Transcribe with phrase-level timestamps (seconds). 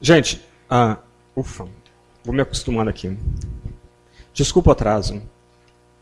[0.00, 0.98] Gente, ah,
[1.36, 1.66] ufa,
[2.24, 3.16] vou me acostumando aqui.
[4.32, 5.22] Desculpa o atraso,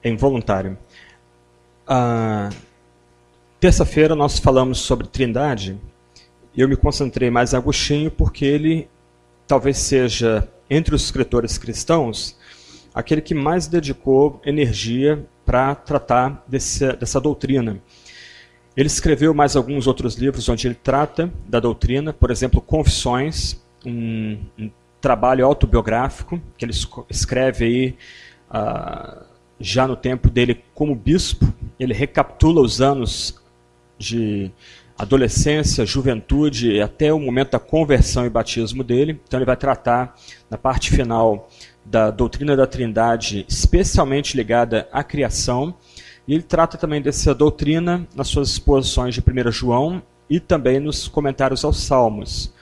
[0.02, 0.76] é involuntário.
[1.86, 2.50] Ah,
[3.58, 5.80] Terça-feira nós falamos sobre Trindade
[6.54, 8.86] e eu me concentrei mais em Agostinho porque ele
[9.46, 12.36] talvez seja, entre os escritores cristãos,
[12.94, 17.80] aquele que mais dedicou energia para tratar desse, dessa doutrina.
[18.76, 24.38] Ele escreveu mais alguns outros livros onde ele trata da doutrina, por exemplo, Confissões, um,
[24.58, 26.72] um trabalho autobiográfico que ele
[27.08, 27.96] escreve aí
[28.50, 29.24] uh,
[29.60, 31.46] já no tempo dele como bispo.
[31.78, 33.40] Ele recapitula os anos
[33.98, 34.50] de
[34.98, 39.20] adolescência, juventude, até o momento da conversão e batismo dele.
[39.26, 40.14] Então ele vai tratar
[40.50, 41.48] na parte final
[41.84, 45.74] da doutrina da Trindade, especialmente ligada à criação
[46.26, 51.06] e ele trata também dessa doutrina nas suas exposições de 1 João e também nos
[51.06, 52.52] comentários aos Salmos.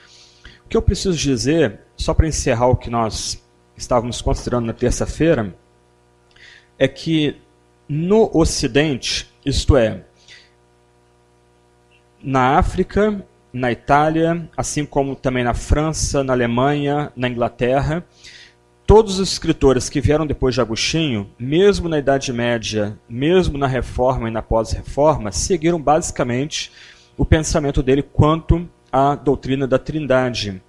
[0.65, 3.41] O que eu preciso dizer, só para encerrar o que nós
[3.77, 5.55] estávamos considerando na terça-feira,
[6.77, 7.37] é que
[7.87, 10.03] no Ocidente, isto é,
[12.21, 13.23] na África,
[13.53, 18.03] na Itália, assim como também na França, na Alemanha, na Inglaterra,
[18.85, 24.27] todos os escritores que vieram depois de Agostinho, mesmo na Idade Média, mesmo na Reforma
[24.27, 26.71] e na Pós-Reforma, seguiram basicamente
[27.15, 30.63] o pensamento dele quanto à doutrina da Trindade.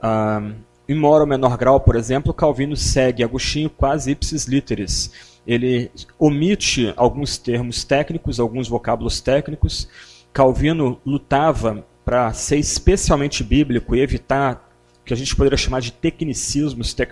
[0.00, 0.52] Ah,
[0.88, 5.12] em maior ou menor grau, por exemplo, Calvino segue Agostinho quase ipsis literis.
[5.46, 9.86] Ele omite alguns termos técnicos, alguns vocábulos técnicos.
[10.32, 14.66] Calvino lutava para ser especialmente bíblico e evitar
[15.04, 17.06] que a gente poderia chamar de tecnicismos te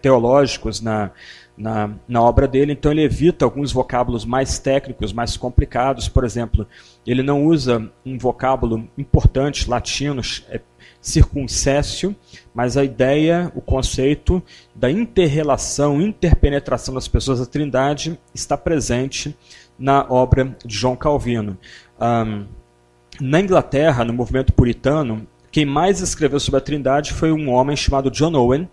[0.00, 1.10] teológicos na,
[1.56, 6.08] na, na, obra dele, então ele evita alguns vocábulos mais técnicos, mais complicados.
[6.08, 6.66] Por exemplo,
[7.06, 10.60] ele não usa um vocábulo importante latino, é
[12.54, 14.42] mas a ideia, o conceito
[14.74, 19.36] da interrelação, interpenetração das pessoas da Trindade está presente
[19.78, 21.56] na obra de João Calvino.
[22.00, 22.46] Um,
[23.20, 28.10] na Inglaterra, no movimento puritano, quem mais escreveu sobre a Trindade foi um homem chamado
[28.10, 28.68] John Owen.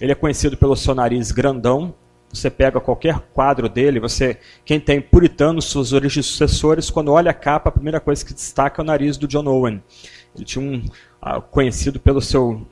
[0.00, 1.94] Ele é conhecido pelo seu nariz grandão.
[2.34, 7.34] Você pega qualquer quadro dele, você, quem tem puritanos, suas origens sucessores, quando olha a
[7.34, 9.82] capa, a primeira coisa que destaca é o nariz do John Owen.
[10.34, 10.78] Ele tinha um
[11.22, 12.66] uh, conhecido pelo seu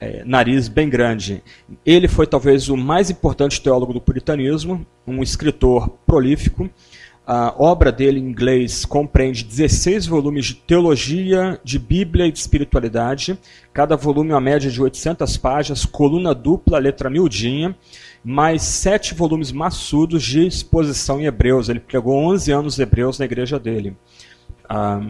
[0.00, 1.42] é, nariz bem grande.
[1.86, 6.68] Ele foi talvez o mais importante teólogo do puritanismo, um escritor prolífico.
[7.26, 13.38] A obra dele em inglês compreende 16 volumes de teologia, de Bíblia e de espiritualidade.
[13.72, 17.74] Cada volume uma média de 800 páginas, coluna dupla, letra miudinha,
[18.24, 21.68] mais sete volumes maçudos de exposição em Hebreus.
[21.68, 23.94] Ele pregou 11 anos Hebreus na igreja dele.
[24.68, 25.02] Ah,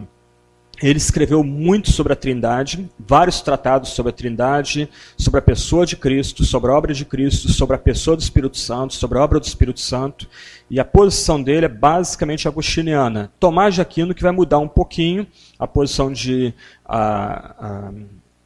[0.81, 5.95] ele escreveu muito sobre a Trindade, vários tratados sobre a Trindade, sobre a pessoa de
[5.95, 9.39] Cristo, sobre a obra de Cristo, sobre a pessoa do Espírito Santo, sobre a obra
[9.39, 10.27] do Espírito Santo.
[10.69, 13.31] E a posição dele é basicamente agostiniana.
[13.39, 15.25] Tomás de Aquino que vai mudar um pouquinho
[15.57, 17.91] a posição de a, a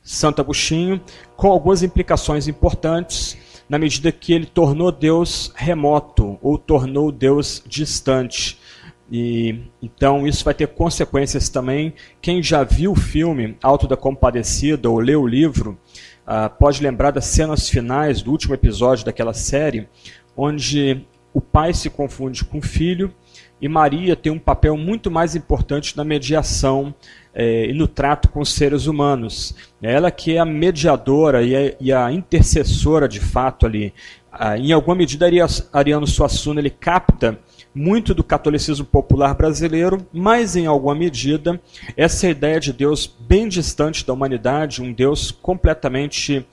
[0.03, 1.01] Santo Agostinho,
[1.35, 3.37] com algumas implicações importantes,
[3.69, 8.59] na medida que ele tornou Deus remoto ou tornou Deus distante.
[9.11, 11.93] E então isso vai ter consequências também.
[12.21, 15.77] Quem já viu o filme Alto da Compadecida ou leu o livro,
[16.27, 19.87] uh, pode lembrar das cenas finais do último episódio daquela série,
[20.35, 23.13] onde o pai se confunde com o filho
[23.61, 26.93] e Maria tem um papel muito mais importante na mediação
[27.39, 29.55] eh, e no trato com os seres humanos.
[29.81, 33.93] É ela que é a mediadora e a, e a intercessora de fato ali.
[34.29, 35.25] Ah, em alguma medida,
[35.71, 37.39] Ariano Suassuna ele capta
[37.73, 41.61] muito do catolicismo popular brasileiro, mas em alguma medida
[41.95, 46.45] essa ideia de Deus bem distante da humanidade, um Deus completamente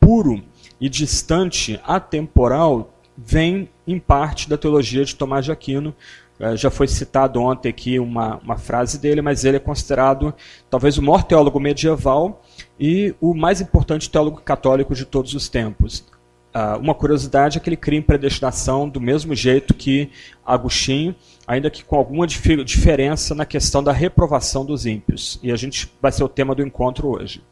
[0.00, 0.42] puro
[0.80, 5.94] e distante, atemporal, vem em parte da teologia de Tomás de Aquino.
[6.42, 10.34] Eh, já foi citado ontem aqui uma, uma frase dele, mas ele é considerado
[10.68, 12.42] talvez o maior teólogo medieval
[12.80, 16.04] e o mais importante teólogo católico de todos os tempos.
[16.52, 20.10] Uh, uma curiosidade é que ele cria em predestinação do mesmo jeito que
[20.44, 21.14] Agostinho,
[21.46, 25.38] ainda que com alguma dif diferença na questão da reprovação dos ímpios.
[25.44, 27.42] E a gente vai ser o tema do encontro hoje.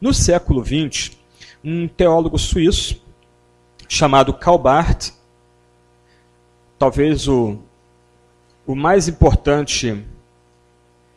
[0.00, 1.16] No século XX,
[1.64, 3.02] um teólogo suíço
[3.88, 5.10] chamado Calbart,
[6.78, 7.58] talvez o,
[8.66, 10.04] o mais importante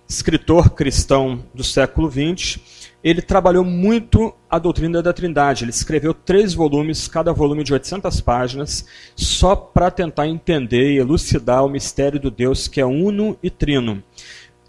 [0.08, 2.60] escritor cristão do século XX,
[3.04, 5.64] ele trabalhou muito a doutrina da Trindade.
[5.64, 8.86] Ele escreveu três volumes, cada volume de 800 páginas,
[9.16, 14.02] só para tentar entender e elucidar o mistério do Deus que é uno e trino.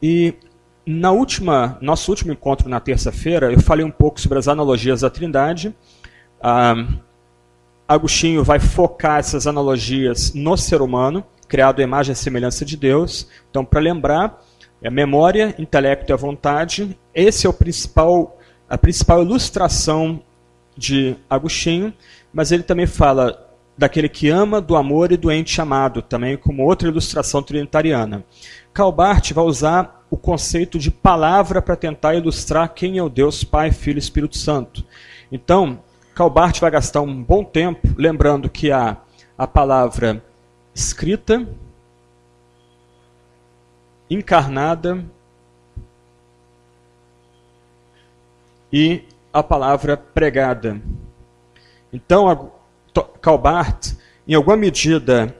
[0.02, 0.34] E
[0.84, 5.10] na última, nosso último encontro na terça-feira, eu falei um pouco sobre as analogias da
[5.10, 5.74] Trindade.
[6.40, 6.74] Ah,
[7.86, 13.26] Agostinho vai focar essas analogias no ser humano, criado à imagem e semelhança de Deus.
[13.50, 14.40] Então, para lembrar,
[14.82, 16.96] é memória, intelecto e a vontade.
[17.14, 20.22] Esse é o principal, a principal ilustração
[20.76, 21.92] de Agostinho,
[22.32, 23.46] mas ele também fala
[23.76, 28.24] daquele que ama, do amor e do ente amado, também como outra ilustração trinitariana.
[28.72, 33.70] Calbart vai usar o conceito de palavra para tentar ilustrar quem é o Deus Pai,
[33.70, 34.84] Filho e Espírito Santo.
[35.30, 35.80] Então,
[36.14, 38.96] Calbart vai gastar um bom tempo lembrando que há
[39.36, 40.22] a palavra
[40.78, 41.44] escrita,
[44.08, 45.04] encarnada
[48.72, 49.02] e
[49.32, 50.80] a palavra pregada.
[51.92, 52.52] Então,
[53.20, 53.94] Calbart,
[54.26, 55.36] em alguma medida,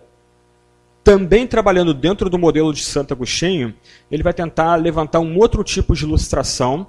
[1.05, 3.73] também trabalhando dentro do modelo de Santo Agostinho,
[4.11, 6.87] ele vai tentar levantar um outro tipo de ilustração,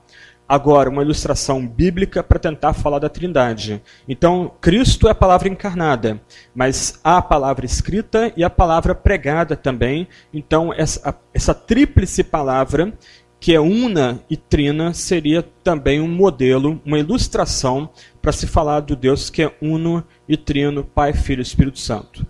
[0.50, 3.84] agora uma ilustração bíblica para tentar falar da Trindade.
[4.08, 6.20] Então, Cristo é a palavra encarnada,
[6.56, 10.08] mas há a palavra escrita e a palavra pregada também.
[10.34, 12.92] Então, essa, essa tríplice palavra
[13.40, 17.90] que é una e trina, seria também um modelo, uma ilustração
[18.22, 22.28] para se falar do Deus que é uno e trino, Pai, Filho e Espírito Santo.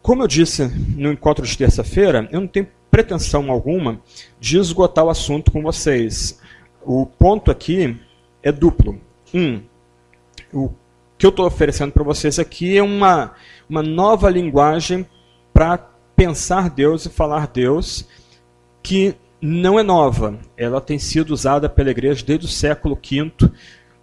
[0.00, 4.00] Como eu disse no encontro de terça-feira, eu não tenho pretensão alguma
[4.38, 6.39] de esgotar o assunto com vocês.
[6.82, 7.96] O ponto aqui
[8.42, 9.00] é duplo.
[9.34, 9.62] Um,
[10.52, 10.70] o
[11.18, 13.32] que eu estou oferecendo para vocês aqui é uma,
[13.68, 15.06] uma nova linguagem
[15.52, 15.78] para
[16.16, 18.06] pensar Deus e falar Deus
[18.82, 20.38] que não é nova.
[20.56, 23.32] Ela tem sido usada pela igreja desde o século V,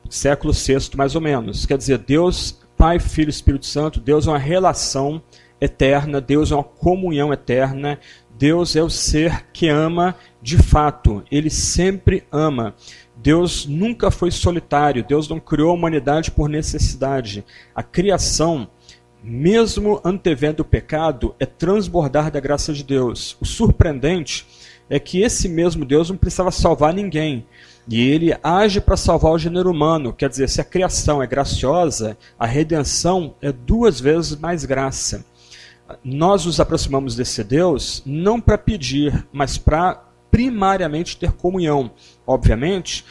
[0.10, 1.66] século VI mais ou menos.
[1.66, 5.22] Quer dizer, Deus, Pai, Filho e Espírito Santo, Deus é uma relação
[5.60, 8.00] eterna, Deus é uma comunhão eterna,
[8.38, 12.76] Deus é o ser que ama de fato, ele sempre ama.
[13.16, 17.44] Deus nunca foi solitário, Deus não criou a humanidade por necessidade.
[17.74, 18.68] A criação,
[19.24, 23.36] mesmo antevendo o pecado, é transbordar da graça de Deus.
[23.42, 24.46] O surpreendente
[24.90, 27.46] é que esse mesmo Deus não precisava salvar ninguém.
[27.90, 30.14] E ele age para salvar o gênero humano.
[30.14, 35.26] Quer dizer, se a criação é graciosa, a redenção é duas vezes mais graça.
[36.04, 41.92] Nós nos aproximamos desse Deus não para pedir, mas para primariamente ter comunhão.
[42.26, 43.06] Obviamente,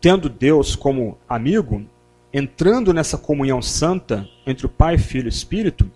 [0.00, 1.84] tendo Deus como amigo,
[2.32, 5.90] entrando nessa comunhão santa entre o Pai, Filho e Espírito,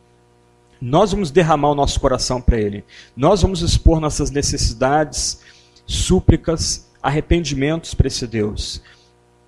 [0.80, 2.84] nós vamos derramar o nosso coração para Ele.
[3.16, 5.40] Nós vamos expor nossas necessidades,
[5.86, 8.82] súplicas, arrependimentos para esse Deus.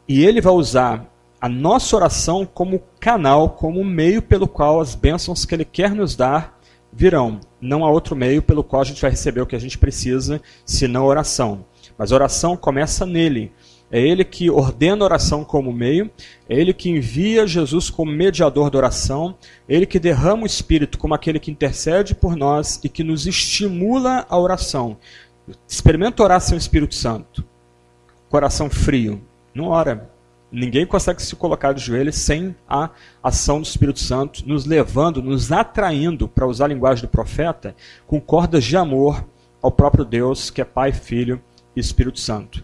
[0.07, 1.12] E Ele vai usar
[1.43, 6.15] a nossa oração como canal, como meio pelo qual as bênçãos que Ele quer nos
[6.15, 6.57] dar
[6.93, 7.41] virão.
[7.61, 10.41] Não há outro meio pelo qual a gente vai receber o que a gente precisa,
[10.65, 11.65] senão oração.
[11.99, 13.51] Mas a oração começa nele.
[13.91, 16.09] É Ele que ordena a oração como meio,
[16.49, 19.35] é Ele que envia Jesus como mediador da oração,
[19.69, 23.27] é Ele que derrama o Espírito como aquele que intercede por nós e que nos
[23.27, 24.97] estimula a oração.
[25.67, 27.45] Experimenta orar sem o Espírito Santo.
[28.29, 29.21] Coração frio.
[29.53, 30.12] Não ora.
[30.53, 32.91] Ninguém consegue se colocar de joelhos sem a
[33.23, 37.75] ação do Espírito Santo, nos levando, nos atraindo, para usar a linguagem do profeta,
[38.07, 39.25] com cordas de amor
[39.63, 41.41] ao próprio Deus, que é Pai, Filho
[41.75, 42.63] e Espírito Santo.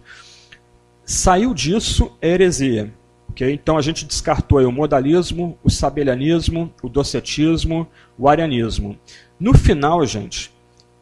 [1.02, 2.92] Saiu disso a heresia.
[3.30, 3.52] Okay?
[3.54, 8.98] Então a gente descartou o modalismo, o sabelianismo, o docetismo, o arianismo.
[9.40, 10.52] No final, gente,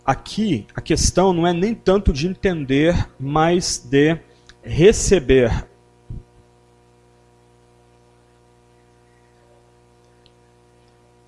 [0.05, 4.17] aqui a questão não é nem tanto de entender, mas de
[4.63, 5.67] receber.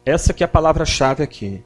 [0.08, 1.62] Essa que é a palavra-chave aqui.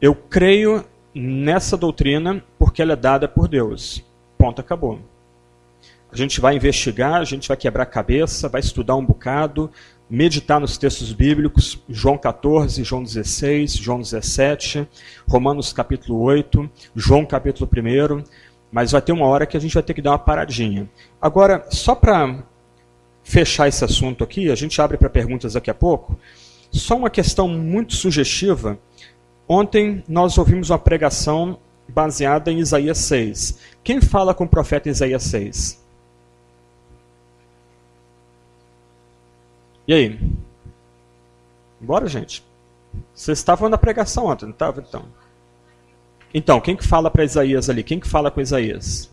[0.00, 0.82] Eu creio
[1.14, 4.02] nessa doutrina porque ela é dada por Deus.
[4.38, 5.00] Ponto, acabou.
[6.10, 9.70] A gente vai investigar, a gente vai quebrar a cabeça, vai estudar um bocado,
[10.08, 14.88] meditar nos textos bíblicos, João 14, João 16, João 17,
[15.28, 18.24] Romanos capítulo 8, João capítulo 1,
[18.72, 20.88] mas vai ter uma hora que a gente vai ter que dar uma paradinha.
[21.20, 22.44] Agora, só para
[23.22, 26.18] fechar esse assunto aqui, a gente abre para perguntas daqui a pouco,
[26.78, 28.78] só uma questão muito sugestiva.
[29.48, 33.58] Ontem nós ouvimos uma pregação baseada em Isaías 6.
[33.82, 35.84] Quem fala com o profeta Isaías 6?
[39.86, 40.18] E aí?
[41.80, 42.42] Bora, gente.
[43.14, 44.82] Vocês estavam na pregação ontem, não estavam?
[44.86, 45.04] Então.
[46.32, 47.82] Então, quem que fala para Isaías ali?
[47.82, 49.10] Quem que fala com Isaías?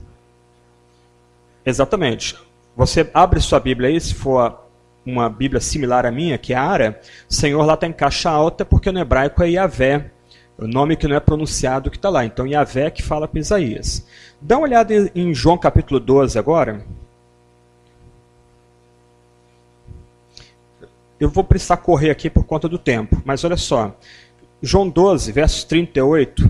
[1.65, 2.38] Exatamente.
[2.75, 4.65] Você abre sua Bíblia aí, se for
[5.05, 8.63] uma Bíblia similar à minha, que é a Ara, Senhor lá está em caixa alta,
[8.63, 10.12] porque no hebraico é Yahvé.
[10.58, 12.24] O nome que não é pronunciado que está lá.
[12.24, 14.05] Então, Yahvé que fala para Isaías.
[14.39, 16.86] Dá uma olhada em João capítulo 12 agora.
[21.20, 23.96] Eu vou precisar correr aqui por conta do tempo, mas olha só.
[24.62, 26.50] João 12, versos 38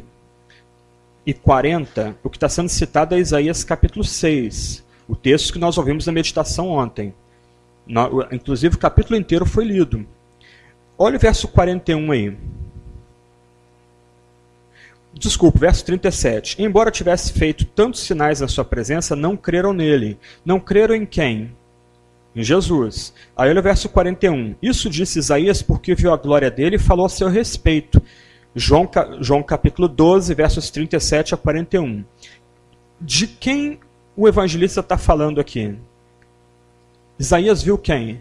[1.25, 5.77] e 40, o que está sendo citado é Isaías capítulo 6, o texto que nós
[5.77, 7.13] ouvimos na meditação ontem.
[8.31, 10.05] Inclusive, o capítulo inteiro foi lido.
[10.97, 12.37] Olha o verso 41 aí.
[15.13, 16.61] Desculpa, verso 37.
[16.61, 20.17] Embora tivesse feito tantos sinais na sua presença, não creram nele.
[20.45, 21.51] Não creram em quem?
[22.33, 23.13] Em Jesus.
[23.35, 24.55] Aí olha o verso 41.
[24.61, 28.01] Isso disse Isaías porque viu a glória dele e falou a seu respeito.
[28.55, 32.05] João, João capítulo 12, versos 37 a 41.
[33.01, 33.79] De quem
[34.15, 35.75] o evangelista está falando aqui?
[37.21, 38.19] Isaías viu quem?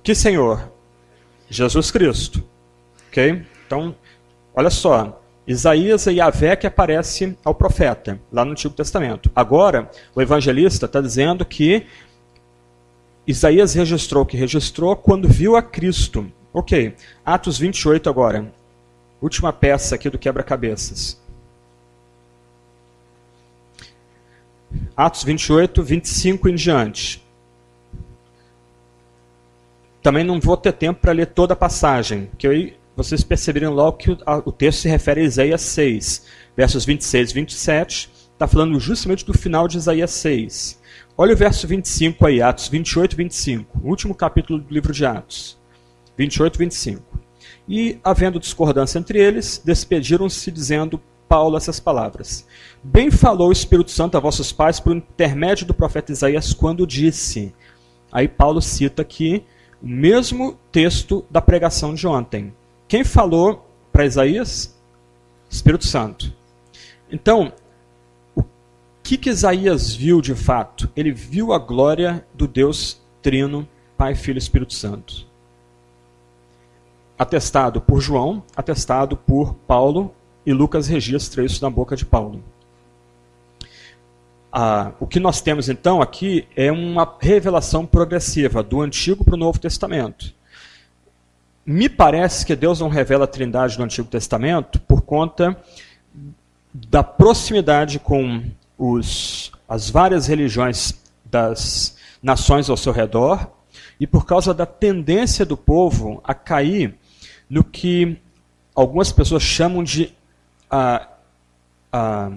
[0.00, 0.70] Que Senhor?
[1.50, 2.44] Jesus Cristo.
[3.08, 3.44] Ok?
[3.66, 3.92] Então,
[4.54, 5.20] olha só.
[5.44, 9.32] Isaías e Yahvé que aparece ao profeta, lá no Antigo Testamento.
[9.34, 11.88] Agora, o evangelista está dizendo que
[13.26, 16.30] Isaías registrou o que registrou quando viu a Cristo.
[16.52, 16.94] Ok,
[17.26, 18.46] Atos 28 agora.
[19.20, 21.20] Última peça aqui do quebra-cabeças.
[24.96, 27.22] Atos 28, 25 em diante.
[30.02, 33.96] Também não vou ter tempo para ler toda a passagem, que eu vocês perceberam logo
[33.96, 39.24] que o, texto se refere a Isaías 6, versos 26 e 27, está falando justamente
[39.24, 40.80] do final de Isaías 6.
[41.16, 45.58] Olha o verso 25 aí, Atos 28 e 25, último capítulo do livro de Atos.
[46.18, 47.20] 28 e 25.
[47.68, 52.46] E, havendo discordância entre eles, despediram-se dizendo Paulo essas palavras.
[52.84, 57.54] Bem falou o Espírito Santo a vossos pais por intermédio do profeta Isaías quando disse.
[58.10, 59.44] Aí Paulo cita aqui
[59.80, 62.52] o mesmo texto da pregação de ontem.
[62.88, 64.76] Quem falou para Isaías?
[65.48, 66.34] Espírito Santo.
[67.08, 67.52] Então,
[68.34, 68.42] o
[69.00, 70.90] que, que Isaías viu de fato?
[70.96, 75.24] Ele viu a glória do Deus Trino, Pai, Filho e Espírito Santo.
[77.16, 80.12] Atestado por João, atestado por Paulo,
[80.44, 82.42] e Lucas registra isso na boca de Paulo.
[84.52, 89.38] Ah, o que nós temos então aqui é uma revelação progressiva do Antigo para o
[89.38, 90.34] Novo Testamento.
[91.64, 95.56] Me parece que Deus não revela a Trindade no Antigo Testamento por conta
[96.74, 98.44] da proximidade com
[98.76, 103.48] os, as várias religiões das nações ao seu redor
[103.98, 106.94] e por causa da tendência do povo a cair
[107.48, 108.18] no que
[108.74, 110.12] algumas pessoas chamam de.
[110.70, 111.08] Ah,
[111.92, 112.30] ah,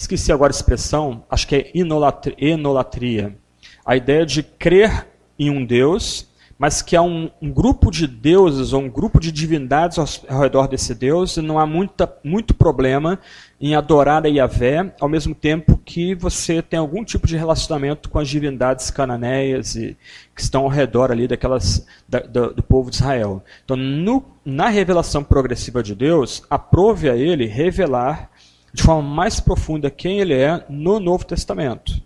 [0.00, 3.36] esqueci agora a expressão, acho que é enolatria.
[3.84, 5.06] A ideia de crer
[5.38, 6.30] em um Deus
[6.60, 10.42] mas que há um, um, grupo de deuses ou um grupo de divindades ao, ao,
[10.42, 13.18] redor desse Deus e não há muita, muito problema
[13.58, 18.18] em adorar a Yahvé, ao mesmo tempo que você tem algum tipo de relacionamento com
[18.18, 19.96] as divindades cananeias e,
[20.36, 23.42] que estão ao redor ali daquelas da, do, do, povo de Israel.
[23.64, 28.30] Então, no, na revelação progressiva de Deus, aprove a ele revelar
[28.72, 32.00] de forma mais profunda quem ele é no Novo Testamento.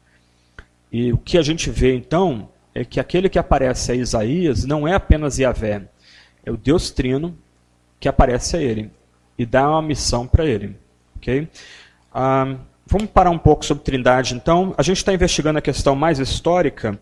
[0.90, 4.86] E o que a gente vê então é que aquele que aparece a Isaías não
[4.86, 5.88] é apenas Yahvé,
[6.44, 7.36] é o Deus Trino
[8.00, 8.90] que aparece a ele
[9.38, 10.76] e dá uma missão para ele.
[11.16, 11.48] ok?
[12.12, 12.56] Ah,
[12.86, 14.74] vamos parar um pouco sobre Trindade, então.
[14.76, 17.00] A gente está investigando a questão mais histórica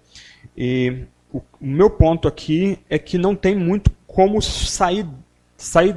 [0.56, 5.06] e o, o meu ponto aqui é que não tem muito como sair,
[5.56, 5.96] sair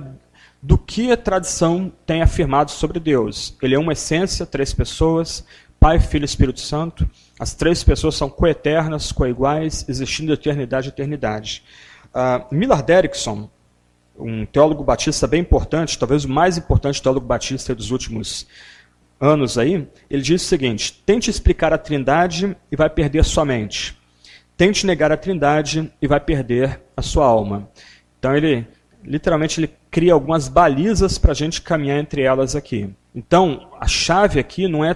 [0.65, 3.55] do que a tradição tem afirmado sobre Deus.
[3.61, 5.45] Ele é uma essência, três pessoas,
[5.79, 7.07] Pai, Filho e Espírito Santo.
[7.39, 11.63] As três pessoas são coeternas, coiguais, existindo de eternidade a eternidade.
[12.07, 13.47] Uh, Millard Derrickson,
[14.17, 18.47] um teólogo batista bem importante, talvez o mais importante teólogo batista dos últimos
[19.21, 23.95] anos aí, ele diz o seguinte: tente explicar a Trindade e vai perder sua mente.
[24.57, 27.69] Tente negar a Trindade e vai perder a sua alma.
[28.17, 28.65] Então ele
[29.03, 32.89] literalmente ele cria algumas balizas para a gente caminhar entre elas aqui.
[33.15, 34.93] Então a chave aqui não é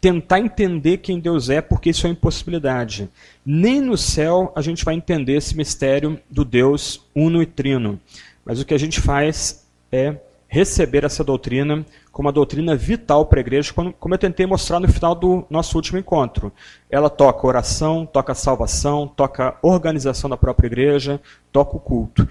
[0.00, 3.08] tentar entender quem Deus é, porque isso é impossibilidade.
[3.46, 8.00] Nem no céu a gente vai entender esse mistério do Deus uno e trino.
[8.44, 10.16] Mas o que a gente faz é
[10.48, 14.88] receber essa doutrina como uma doutrina vital para a igreja, como eu tentei mostrar no
[14.88, 16.52] final do nosso último encontro.
[16.90, 21.20] Ela toca oração, toca salvação, toca organização da própria igreja,
[21.52, 22.28] toca o culto.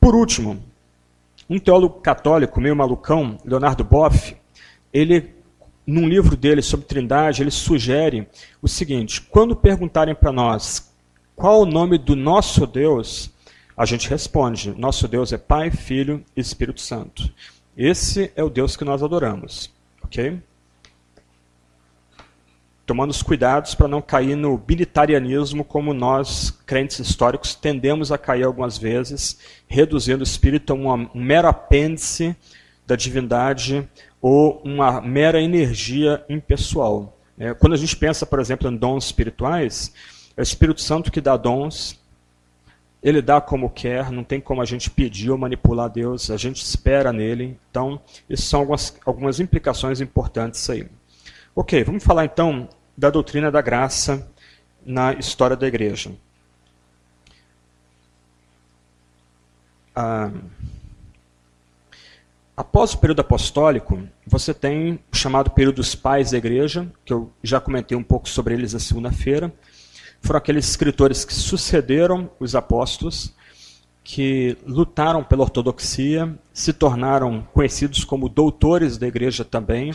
[0.00, 0.60] Por último,
[1.48, 4.36] um teólogo católico meio malucão, Leonardo Boff,
[4.92, 5.34] ele
[5.86, 8.26] num livro dele sobre Trindade, ele sugere
[8.62, 10.92] o seguinte: quando perguntarem para nós
[11.36, 13.34] qual o nome do nosso Deus,
[13.76, 17.32] A gente responde: nosso Deus é Pai, Filho e Espírito Santo.
[17.76, 19.72] Esse é o Deus que nós adoramos,
[20.02, 20.40] ok?
[22.86, 28.44] Tomando os cuidados para não cair no bilitarianismo, como nós, crentes históricos, tendemos a cair
[28.44, 32.36] algumas vezes, reduzindo o espírito a um mero apêndice
[32.86, 33.88] da divindade
[34.20, 37.18] ou uma mera energia impessoal.
[37.38, 39.92] É, quando a gente pensa, por exemplo, em dons espirituais,
[40.36, 42.00] é o Espírito Santo que dá dons,
[43.02, 46.62] ele dá como quer, não tem como a gente pedir ou manipular Deus, a gente
[46.62, 47.58] espera nele.
[47.70, 50.86] Então, isso são algumas, algumas implicações importantes aí.
[51.54, 54.28] Ok, vamos falar então da doutrina da graça
[54.84, 56.12] na história da igreja.
[59.94, 60.30] Ah,
[62.56, 67.28] Após o período apostólico, você tem o chamado período dos pais da igreja, que eu
[67.42, 69.52] já comentei um pouco sobre eles na segunda-feira.
[70.20, 73.34] Foram aqueles escritores que sucederam os apóstolos,
[74.04, 79.92] que lutaram pela ortodoxia, se tornaram conhecidos como doutores da igreja também,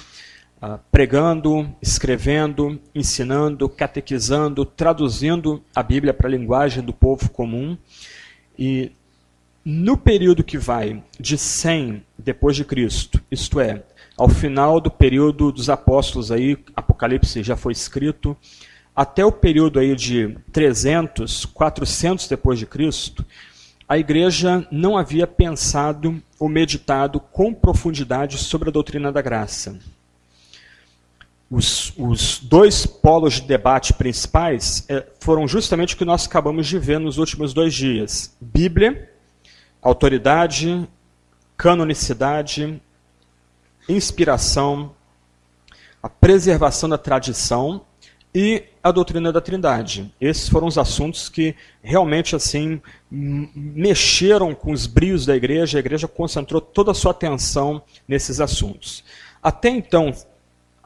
[0.91, 7.77] pregando, escrevendo, ensinando, catequizando, traduzindo a Bíblia para a linguagem do povo comum.
[8.57, 8.91] E
[9.63, 13.83] no período que vai de 100 depois de Cristo, isto é,
[14.17, 18.35] ao final do período dos apóstolos aí, Apocalipse já foi escrito,
[18.93, 23.25] até o período aí de 300, 400 depois de Cristo,
[23.87, 29.79] a igreja não havia pensado ou meditado com profundidade sobre a doutrina da graça.
[31.49, 36.77] Os, os dois polos de debate principais é, foram justamente o que nós acabamos de
[36.77, 39.09] ver nos últimos dois dias: Bíblia
[39.81, 40.87] autoridade,
[41.57, 42.81] canonicidade,
[43.87, 44.93] inspiração,
[46.01, 47.85] a preservação da tradição
[48.33, 50.13] e a doutrina da Trindade.
[50.21, 55.77] Esses foram os assuntos que realmente assim mexeram com os brios da igreja.
[55.77, 59.03] A igreja concentrou toda a sua atenção nesses assuntos.
[59.41, 60.13] Até então,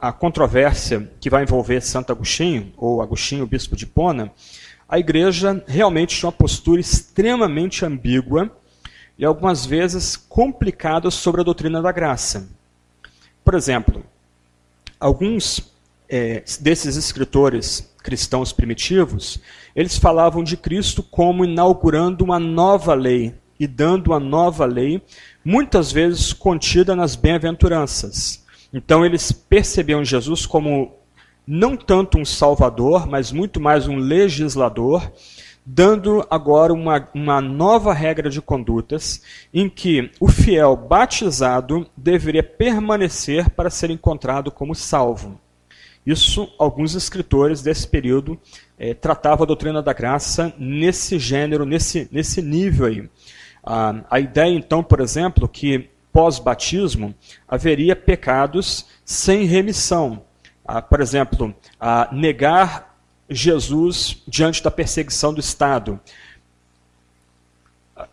[0.04, 4.30] a controvérsia que vai envolver Santo Agostinho ou Agostinho, bispo de Pona,
[4.86, 8.54] a igreja realmente tinha uma postura extremamente ambígua
[9.16, 12.46] e algumas vezes complicadas sobre a doutrina da graça.
[13.42, 14.04] Por exemplo,
[15.00, 15.72] alguns
[16.06, 19.40] é, desses escritores cristãos primitivos,
[19.74, 25.00] eles falavam de Cristo como inaugurando uma nova lei e dando uma nova lei,
[25.42, 28.43] muitas vezes contida nas bem-aventuranças.
[28.74, 30.92] Então eles percebiam Jesus como
[31.46, 35.12] não tanto um salvador, mas muito mais um legislador
[35.64, 43.48] dando agora uma, uma nova regra de condutas em que o fiel batizado deveria permanecer
[43.48, 45.40] para ser encontrado como salvo.
[46.04, 48.38] Isso, alguns escritores desse período
[48.78, 53.08] eh, tratavam a doutrina da graça nesse gênero, nesse, nesse nível aí.
[53.64, 57.12] Ah, a ideia, então, por exemplo, que pós-batismo
[57.48, 60.22] haveria pecados sem remissão.
[60.64, 62.96] Ah, por exemplo, ah, negar
[63.28, 65.98] Jesus diante da perseguição do Estado.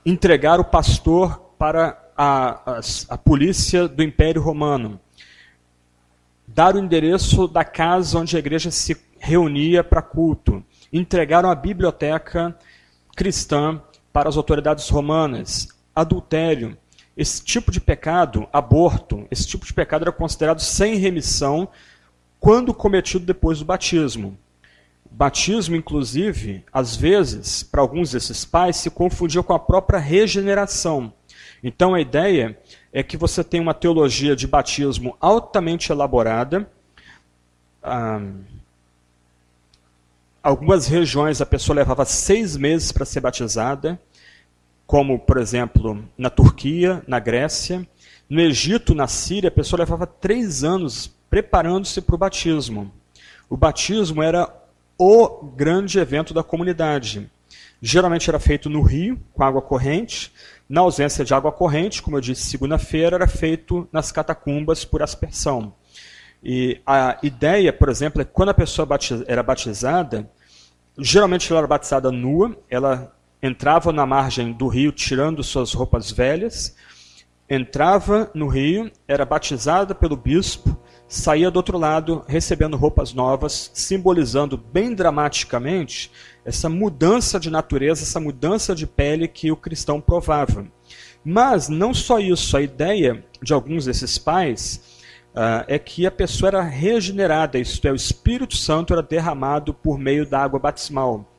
[0.04, 5.00] Entregar o pastor para a, a, a polícia do Império Romano.
[6.48, 10.64] Dar o endereço da casa onde a igreja se reunia para culto.
[10.92, 12.58] Entregaram a biblioteca
[13.16, 13.80] cristã
[14.12, 15.68] para as autoridades romanas.
[15.96, 16.76] Adultério.
[17.16, 21.68] Esse tipo de pecado, aborto, esse tipo de pecado era considerado sem remissão
[22.40, 24.38] quando cometido depois do batismo.
[25.10, 31.14] Batismo, inclusive, às vezes, para alguns desses pais, se confundia com a própria regeneração.
[31.64, 32.58] Então a ideia
[32.92, 36.68] é que você tem uma teologia de batismo altamente elaborada.
[37.84, 38.22] Ah,
[40.42, 44.00] algumas regiões a pessoa levava seis meses para ser batizada,
[44.92, 47.88] como, por exemplo, na Turquia, na Grécia.
[48.30, 52.92] No Egito, na Síria, a pessoa levava três anos preparando-se para o batismo.
[53.50, 54.54] O batismo era
[54.98, 57.32] o grande evento da comunidade.
[57.82, 60.34] Geralmente era feito no rio, com água corrente.
[60.68, 65.74] Na ausência de água corrente, como eu disse, segunda-feira, era feito nas catacumbas por aspersão.
[66.44, 68.86] E a ideia, por exemplo, é que quando a pessoa
[69.26, 70.30] era batizada,
[71.00, 76.76] geralmente ela era batizada nua, ela entrava na margem do rio tirando suas roupas velhas,
[77.50, 80.78] entrava no rio, era batizada pelo bispo,
[81.08, 86.10] saía do outro lado recebendo roupas novas, simbolizando bem dramaticamente
[86.46, 90.66] essa mudança de natureza, essa mudança de pele que o cristão provava.
[91.24, 95.02] Mas não só isso, a ideia de alguns desses pais
[95.36, 100.00] uh, é que a pessoa era regenerada, isto é, o Espírito Santo era derramado por
[100.00, 101.31] meio da água batismal.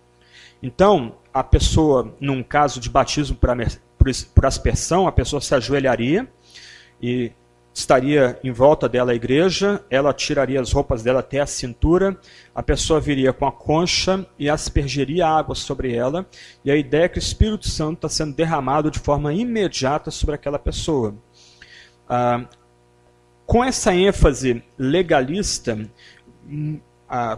[0.62, 6.29] Então, a pessoa, num caso de batismo por, aspersão, a pessoa se ajoelharia
[7.01, 7.33] e
[7.75, 12.18] estaria em volta dela a igreja, ela tiraria as roupas dela até a cintura,
[12.55, 16.27] a pessoa viria com a concha e aspergeria água sobre ela,
[16.64, 20.35] e a ideia é que o Espírito Santo está sendo derramado de forma imediata sobre
[20.35, 21.14] aquela pessoa.
[22.07, 22.44] Ah,
[23.46, 25.79] com essa ênfase legalista,
[26.46, 26.79] hum,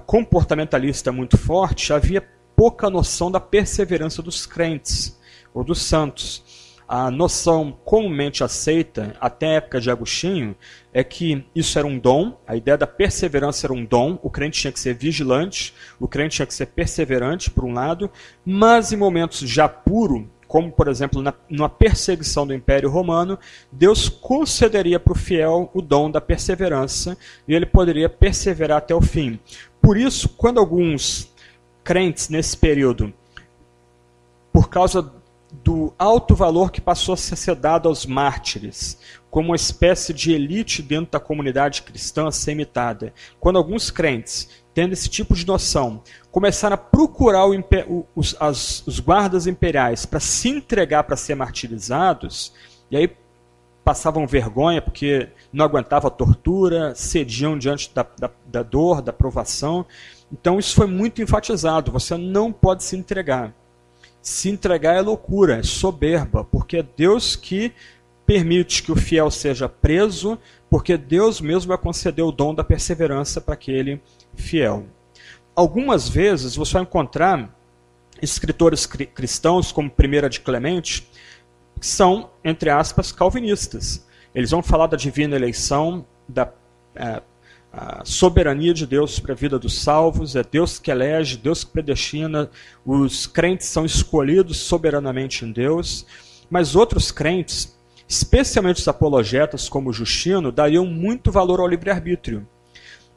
[0.07, 2.21] comportamentalista muito forte, havia
[2.57, 5.19] pouca noção da perseverança dos crentes
[5.53, 6.43] ou dos santos
[6.89, 10.55] a noção comumente aceita, até a época de Agostinho,
[10.93, 14.61] é que isso era um dom, a ideia da perseverança era um dom, o crente
[14.61, 18.11] tinha que ser vigilante, o crente tinha que ser perseverante, por um lado,
[18.45, 23.39] mas em momentos já puro, como por exemplo na, numa perseguição do Império Romano,
[23.73, 27.17] Deus concederia para o fiel o dom da perseverança
[27.49, 29.41] e ele poderia perseverar até o fim.
[29.81, 31.34] Por isso, quando alguns
[31.85, 33.13] crentes nesse período,
[34.51, 35.13] por causa
[35.63, 38.99] do alto valor que passou a ser dado aos mártires,
[39.31, 43.13] como uma espécie de elite dentro da comunidade cristã a ser imitada.
[43.39, 48.99] Quando alguns crentes, tendo esse tipo de noção, começaram a procurar o, os, as, os
[48.99, 52.53] guardas imperiais para se entregar para ser martirizados,
[52.91, 53.11] e aí
[53.85, 59.85] passavam vergonha porque não aguentavam a tortura, cediam diante da, da, da dor, da provação.
[60.35, 63.55] Então isso foi muito enfatizado, você não pode se entregar.
[64.21, 67.73] Se entregar é loucura, é soberba, porque é Deus que
[68.27, 70.37] permite que o fiel seja preso,
[70.69, 74.01] porque Deus mesmo vai conceder o dom da perseverança para aquele
[74.35, 74.87] fiel.
[75.55, 77.57] Algumas vezes você vai encontrar
[78.21, 81.09] escritores cristãos, como Primeira de Clemente,
[81.79, 84.05] que são, entre aspas, calvinistas.
[84.35, 86.51] Eles vão falar da divina eleição, da
[86.97, 87.23] é,
[87.77, 91.73] a soberania de Deus sobre a vida dos salvos, é Deus que elege, Deus que
[91.73, 92.49] predestina,
[92.87, 96.07] os crentes são escolhidos soberanamente em Deus,
[96.49, 97.77] mas outros crentes,
[98.09, 102.47] especialmente os apologetas como Justino, dariam muito valor ao livre-arbítrio,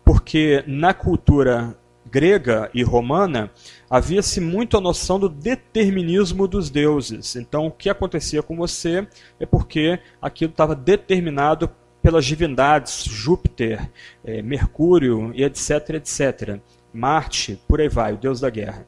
[0.03, 1.77] porque na cultura
[2.09, 3.51] grega e romana
[3.89, 7.35] havia-se muito a noção do determinismo dos deuses.
[7.35, 9.07] Então, o que acontecia com você
[9.39, 11.69] é porque aquilo estava determinado
[12.01, 13.89] pelas divindades, Júpiter,
[14.23, 16.59] é, Mercúrio e etc, etc.
[16.93, 18.87] Marte, por aí vai, o deus da guerra.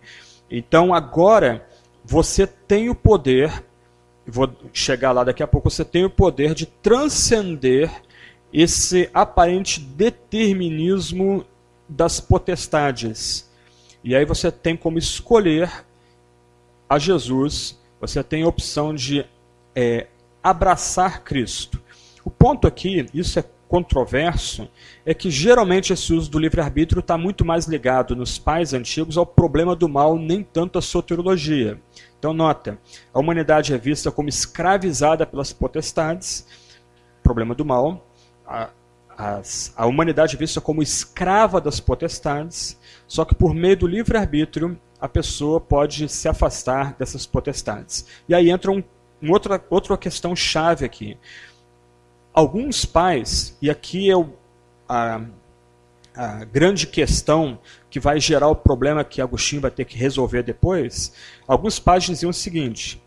[0.49, 1.67] Então agora
[2.03, 3.63] você tem o poder,
[4.25, 7.91] vou chegar lá daqui a pouco, você tem o poder de transcender
[8.51, 11.45] esse aparente determinismo
[11.87, 13.49] das potestades.
[14.03, 15.85] E aí você tem como escolher
[16.89, 19.25] a Jesus, você tem a opção de
[19.75, 20.07] é,
[20.41, 21.81] abraçar Cristo.
[22.29, 24.69] O ponto aqui, isso é controverso,
[25.03, 29.25] é que geralmente esse uso do livre-arbítrio está muito mais ligado nos pais antigos ao
[29.25, 31.81] problema do mal, nem tanto à soteriologia.
[32.19, 32.77] Então, nota:
[33.11, 36.45] a humanidade é vista como escravizada pelas potestades,
[37.23, 38.07] problema do mal.
[38.45, 38.69] A,
[39.17, 44.79] as, a humanidade é vista como escrava das potestades, só que por meio do livre-arbítrio
[45.01, 48.05] a pessoa pode se afastar dessas potestades.
[48.29, 48.83] E aí entra um,
[49.19, 51.17] um outra, outra questão chave aqui
[52.33, 54.29] alguns pais, e aqui é o,
[54.87, 55.21] a,
[56.15, 61.13] a grande questão que vai gerar o problema que Agostinho vai ter que resolver depois,
[61.47, 63.01] alguns pais diziam o seguinte: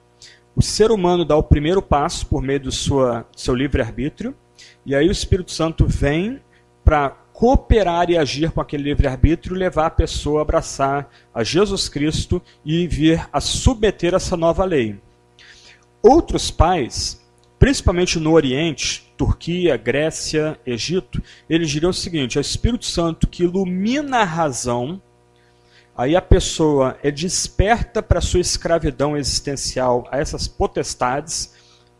[0.55, 4.35] o ser humano dá o primeiro passo por meio do sua, seu livre-arbítrio,
[4.85, 6.41] e aí o Espírito Santo vem
[6.85, 12.43] para cooperar e agir com aquele livre-arbítrio, levar a pessoa a abraçar a Jesus Cristo
[12.65, 15.01] e vir a submeter essa nova lei.
[16.03, 17.23] Outros pais
[17.63, 23.45] principalmente no Oriente, Turquia, Grécia, Egito, eles diriam o seguinte: é o Espírito Santo que
[23.45, 25.01] ilumina a razão,
[25.97, 31.55] aí a pessoa é desperta para sua escravidão existencial a essas potestades,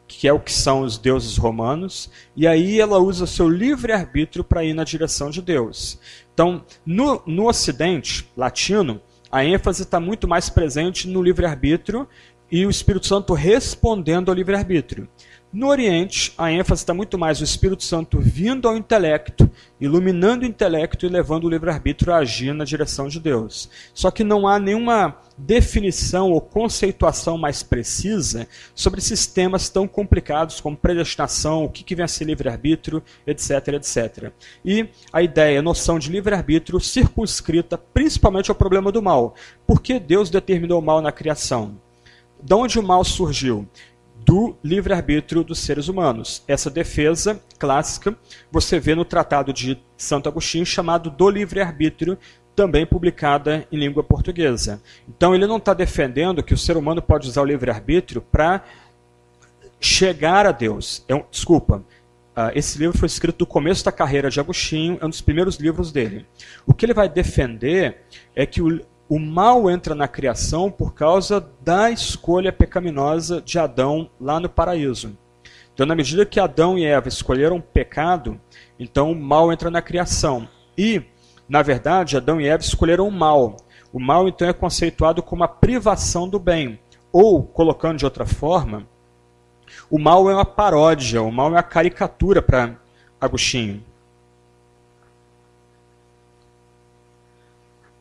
[0.09, 4.65] que é o que são os deuses romanos, e aí ela usa seu livre-arbítrio para
[4.65, 6.01] ir na direção de Deus.
[6.35, 12.09] Então, no, no Ocidente latino, a ênfase está muito mais presente no livre-arbítrio
[12.51, 15.09] e o Espírito Santo respondendo ao livre-arbítrio.
[15.53, 20.49] No Oriente, a ênfase está muito mais no Espírito Santo vindo ao intelecto, iluminando o
[20.49, 23.69] intelecto e levando o livre-arbítrio a agir na direção de Deus.
[23.93, 30.75] Só que não há nenhuma definição ou conceituação mais precisa sobre sistemas tão complicados como
[30.75, 34.33] predestinação, o que, que vem a ser livre-arbítrio, etc, etc.
[34.65, 39.35] E a ideia, a noção de livre-arbítrio circunscrita principalmente ao problema do mal.
[39.67, 41.77] Por que Deus determinou o mal na criação?
[42.43, 43.69] De onde o mal surgiu?
[44.25, 46.43] Do livre-arbítrio dos seres humanos.
[46.47, 48.17] Essa defesa clássica
[48.51, 52.19] você vê no Tratado de Santo Agostinho chamado do livre-arbítrio
[52.55, 54.81] também publicada em língua portuguesa.
[55.09, 58.63] Então ele não está defendendo que o ser humano pode usar o livre-arbítrio para
[59.81, 61.05] chegar a Deus.
[61.09, 61.79] É desculpa,
[62.37, 65.57] uh, esse livro foi escrito no começo da carreira de Agostinho, é um dos primeiros
[65.57, 66.27] livros dele.
[66.67, 68.03] O que ele vai defender
[68.37, 68.81] é que o,
[69.13, 75.19] o mal entra na criação por causa da escolha pecaminosa de Adão lá no paraíso.
[75.75, 78.41] Então, na medida que Adão e Eva escolheram pecado,
[78.81, 80.49] então o mal entra na criação.
[80.79, 81.03] E
[81.47, 83.59] na verdade, Adão e Eva escolheram o mal.
[83.93, 86.81] O mal, então, é conceituado como a privação do bem.
[87.13, 88.89] Ou, colocando de outra forma,
[89.91, 92.77] o mal é uma paródia, o mal é uma caricatura para
[93.21, 93.85] Agostinho.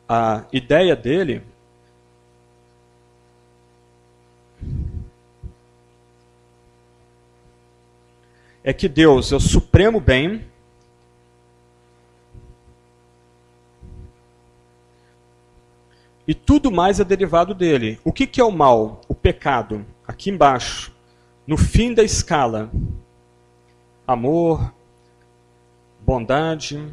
[0.08, 1.42] A ideia dele
[8.62, 10.44] é que Deus é o supremo bem
[16.26, 17.98] E tudo mais é derivado dele.
[18.04, 19.00] O que, que é o mal?
[19.08, 19.84] O pecado.
[20.06, 20.92] Aqui embaixo.
[21.46, 22.70] No fim da escala.
[24.06, 24.72] Amor,
[26.00, 26.92] bondade,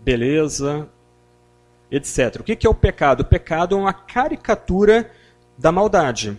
[0.00, 0.88] beleza,
[1.90, 2.40] etc.
[2.40, 3.20] O que, é o pecado?
[3.20, 5.10] O pecado é uma caricatura
[5.56, 6.36] da maldade.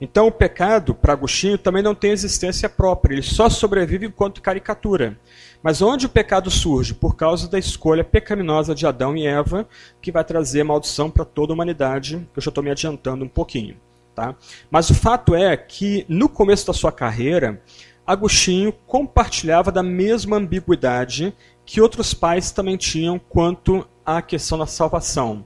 [0.00, 5.18] Então o pecado, para Agostinho, também não tem existência própria, ele só sobrevive enquanto caricatura.
[5.60, 6.94] Mas onde o pecado surge?
[6.94, 9.68] Por causa da escolha pecaminosa de Adão e Eva,
[10.00, 13.76] que vai trazer maldição para toda a humanidade, eu já estou me adiantando um pouquinho.
[14.14, 14.36] Tá?
[14.70, 17.60] Mas o fato é que, no começo da sua carreira,
[18.06, 21.34] Agostinho compartilhava da mesma ambiguidade
[21.68, 25.44] que outros pais também tinham quanto à questão da salvação.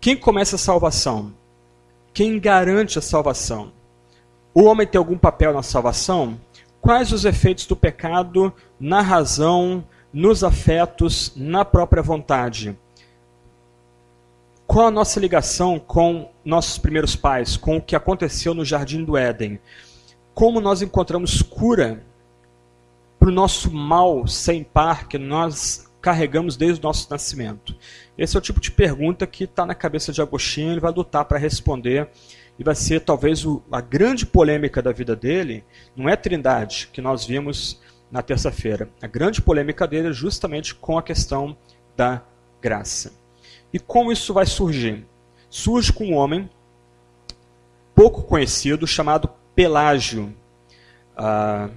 [0.00, 1.34] Quem começa a salvação?
[2.14, 3.70] Quem garante a salvação?
[4.54, 6.40] O homem tem algum papel na salvação?
[6.80, 12.74] Quais os efeitos do pecado na razão, nos afetos, na própria vontade?
[14.66, 19.14] Qual a nossa ligação com nossos primeiros pais, com o que aconteceu no jardim do
[19.14, 19.60] Éden?
[20.32, 22.02] Como nós encontramos cura
[23.28, 27.76] para o nosso mal sem par que nós carregamos desde o nosso nascimento?
[28.16, 31.26] Esse é o tipo de pergunta que está na cabeça de Agostinho, ele vai lutar
[31.26, 32.08] para responder
[32.58, 35.62] e vai ser talvez o, a grande polêmica da vida dele,
[35.94, 37.78] não é Trindade, que nós vimos
[38.10, 38.88] na terça-feira.
[39.02, 41.54] A grande polêmica dele é justamente com a questão
[41.94, 42.22] da
[42.62, 43.12] graça.
[43.70, 45.06] E como isso vai surgir?
[45.50, 46.48] Surge com um homem
[47.94, 50.34] pouco conhecido chamado Pelágio.
[51.14, 51.68] Ah,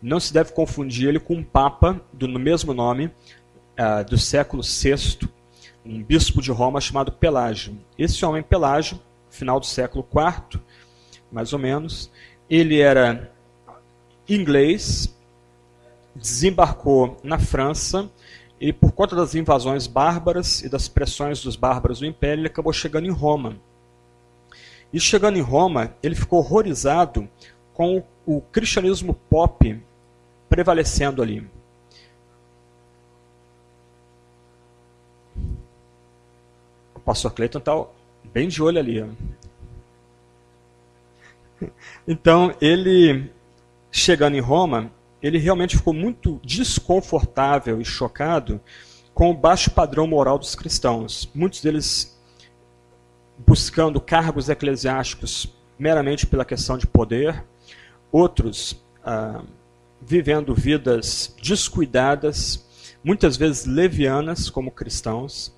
[0.00, 3.10] não se deve confundir ele com um papa do mesmo nome,
[3.76, 5.28] ah, do século VI,
[5.84, 7.76] um bispo de Roma chamado Pelágio.
[7.98, 10.60] Esse homem Pelágio, final do século IV,
[11.30, 12.10] mais ou menos,
[12.48, 13.30] ele era
[14.28, 15.14] inglês,
[16.14, 18.10] desembarcou na França
[18.60, 22.72] e por conta das invasões bárbaras e das pressões dos bárbaros do império, ele acabou
[22.72, 23.56] chegando em Roma.
[24.92, 27.28] E chegando em Roma, ele ficou horrorizado
[27.72, 29.80] com o cristianismo pop
[30.48, 31.48] prevalecendo ali.
[37.08, 37.86] pastor Cleiton está
[38.34, 39.04] bem de olho ali.
[42.06, 43.32] Então, ele,
[43.90, 48.60] chegando em Roma, ele realmente ficou muito desconfortável e chocado
[49.12, 51.28] com o baixo padrão moral dos cristãos.
[51.34, 52.16] Muitos deles
[53.38, 57.44] buscando cargos eclesiásticos meramente pela questão de poder,
[58.12, 59.42] outros ah,
[60.00, 62.66] vivendo vidas descuidadas,
[63.02, 65.56] muitas vezes levianas como cristãos,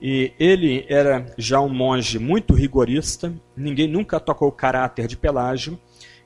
[0.00, 5.78] e ele era já um monge muito rigorista, ninguém nunca tocou o caráter de Pelágio,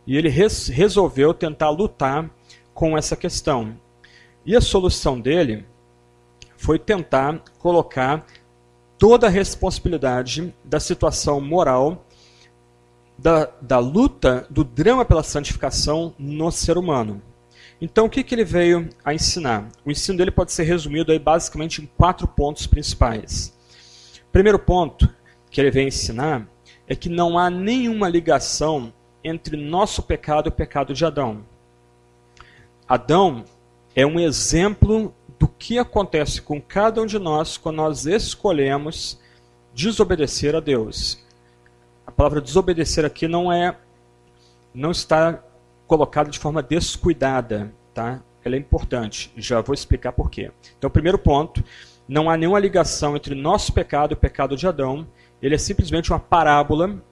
[0.07, 2.31] e ele res resolveu tentar lutar
[2.73, 3.77] com essa questão.
[4.47, 5.65] E a solução dele
[6.57, 8.25] foi tentar colocar
[8.99, 12.07] toda a responsabilidade da situação moral,
[13.19, 17.23] da, da luta, do drama pela santificação no ser humano.
[17.81, 19.69] Então, o que, que ele veio a ensinar?
[19.85, 23.53] O ensino dele pode ser resumido aí basicamente em quatro pontos principais.
[24.33, 25.09] Primeiro ponto
[25.51, 26.49] que ele vem ensinar
[26.87, 31.45] é que não há nenhuma ligação entre nosso pecado e o pecado de Adão.
[32.87, 33.45] Adão
[33.95, 39.19] é um exemplo do que acontece com cada um de nós quando nós escolhemos
[39.73, 41.23] desobedecer a Deus.
[42.07, 43.77] A palavra desobedecer aqui não é
[44.75, 45.43] não está
[45.87, 48.23] colocada de forma descuidada, tá?
[48.45, 49.33] Ela é importante.
[49.37, 50.51] Já vou explicar por quê.
[50.79, 51.63] Então, primeiro ponto,
[52.07, 55.07] não há nenhuma ligação entre nosso pecado e o pecado de Adão.
[55.41, 57.03] Ele é simplesmente uma parábola,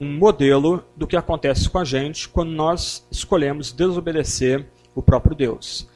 [0.00, 5.88] um modelo do que acontece com a gente quando nós escolhemos desobedecer o próprio Deus.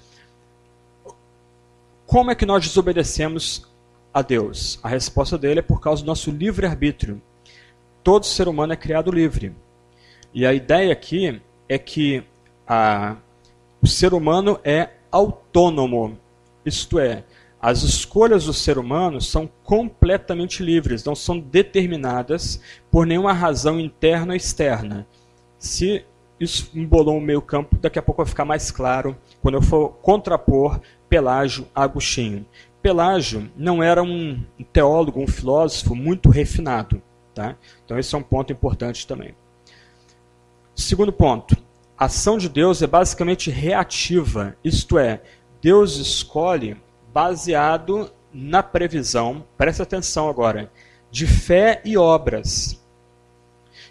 [2.07, 3.71] como é que nós desobedecemos
[4.12, 4.81] a Deus?
[4.83, 7.23] A resposta dele é por causa do nosso livre-arbítrio.
[8.03, 9.55] Todo ser humano é criado livre.
[10.35, 12.24] E a ideia aqui é que
[12.66, 13.14] a,
[13.80, 16.18] o ser humano é autônomo.
[16.66, 17.22] Isto é,
[17.62, 24.33] as escolhas do ser humano são completamente livres, não são determinadas por nenhuma razão interna
[24.33, 25.06] ou externa.
[25.61, 26.04] Se
[26.40, 29.90] isso embolou o meio campo, daqui a pouco vai ficar mais claro quando eu for
[30.02, 32.44] contrapor Pelágio a Agostinho.
[32.83, 37.00] Pelágio não era um teólogo, um filósofo muito refinado.
[37.33, 37.56] Tá?
[37.85, 39.35] Então esse é um ponto importante também.
[40.81, 41.55] Segundo ponto,
[41.97, 45.21] a ação de Deus é basicamente reativa, isto é,
[45.61, 46.75] Deus escolhe
[47.12, 50.73] baseado na previsão, presta atenção agora,
[51.11, 52.83] de fé e obras.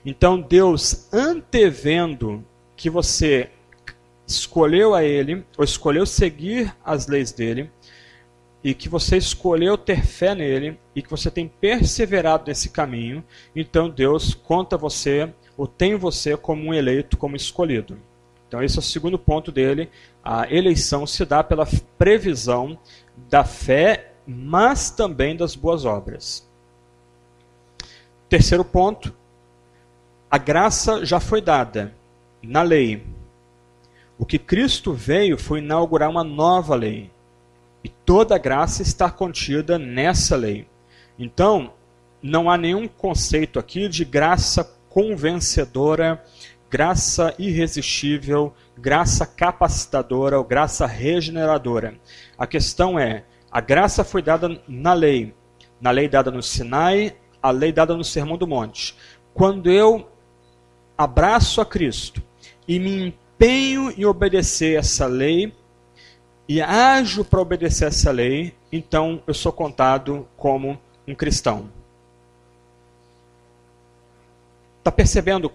[0.04, 2.44] Então Deus antevendo
[2.76, 3.52] que você
[4.26, 7.70] escolheu a Ele, ou escolheu seguir as leis dele,
[8.64, 13.24] e que você escolheu ter fé nele, e que você tem perseverado nesse caminho,
[13.56, 18.00] então Deus conta você, ou tem você como um eleito, como escolhido.
[18.48, 19.90] Então esse é o segundo ponto dele,
[20.24, 21.68] a eleição se dá pela
[21.98, 22.80] previsão
[23.30, 26.48] da fé, mas também das boas obras.
[28.30, 29.14] Terceiro ponto,
[30.32, 31.94] a graça já foi dada
[32.42, 33.06] na lei.
[34.18, 37.12] O que Cristo veio foi inaugurar uma nova lei.
[37.84, 40.66] E toda a graça está contida nessa lei.
[41.18, 41.74] Então,
[42.24, 46.24] não há nenhum conceito aqui de graça convencedora,
[46.70, 51.96] graça irresistível, graça capacitadora ou graça regeneradora.
[52.38, 55.34] A questão é: a graça foi dada na lei,
[55.82, 58.96] na lei dada no Sinai, a lei dada no Sermão do Monte.
[59.34, 60.10] Quando eu
[60.98, 62.22] abraço a Cristo
[62.68, 65.54] e me empenho em obedecer essa lei
[66.48, 71.79] e ajo para obedecer essa lei, então eu sou contado como um cristão.
[74.90, 75.52] Está percebendo?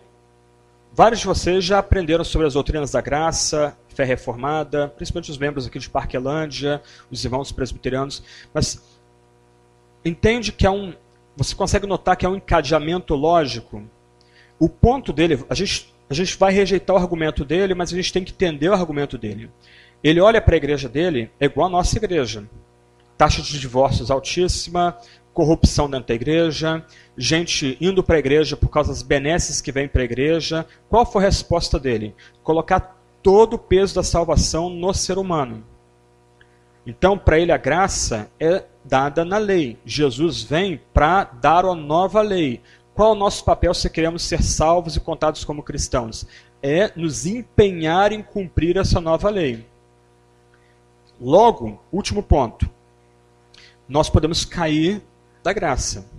[0.92, 5.66] Vários de vocês já aprenderam sobre as doutrinas da graça, fé reformada, principalmente os membros
[5.66, 8.22] aqui de Parquelândia, os irmãos presbiterianos,
[8.54, 8.80] mas
[10.04, 10.94] entende que é um.
[11.36, 13.82] Você consegue notar que é um encadeamento lógico
[14.56, 18.12] o ponto dele, a gente, a gente vai rejeitar o argumento dele, mas a gente
[18.12, 19.50] tem que entender o argumento dele.
[20.00, 22.48] Ele olha para a igreja dele, é igual a nossa igreja.
[23.18, 24.96] Taxa de divórcios altíssima,
[25.34, 26.82] corrupção dentro da igreja,
[27.18, 30.64] gente indo para a igreja por causa das benesses que vêm para a igreja.
[30.88, 32.14] Qual foi a resposta dele?
[32.42, 35.64] Colocar todo o peso da salvação no ser humano.
[36.86, 39.78] Então, para ele, a graça é dada na lei.
[39.84, 42.60] Jesus vem para dar uma nova lei,
[42.94, 46.26] qual o nosso papel se queremos ser salvos e contados como cristãos?
[46.62, 49.66] É nos empenhar em cumprir essa nova lei.
[51.20, 52.70] Logo, último ponto.
[53.88, 55.02] Nós podemos cair
[55.44, 56.10] da graça.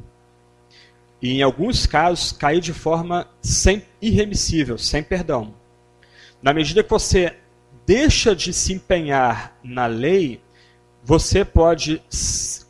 [1.20, 5.56] E em alguns casos, cair de forma sem, irremissível, sem perdão.
[6.42, 7.36] Na medida que você
[7.88, 10.40] deixa de se empenhar na lei,
[11.04, 12.02] você pode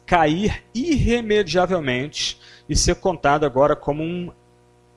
[0.06, 2.40] cair irremediavelmente
[2.70, 4.32] e ser contado agora como um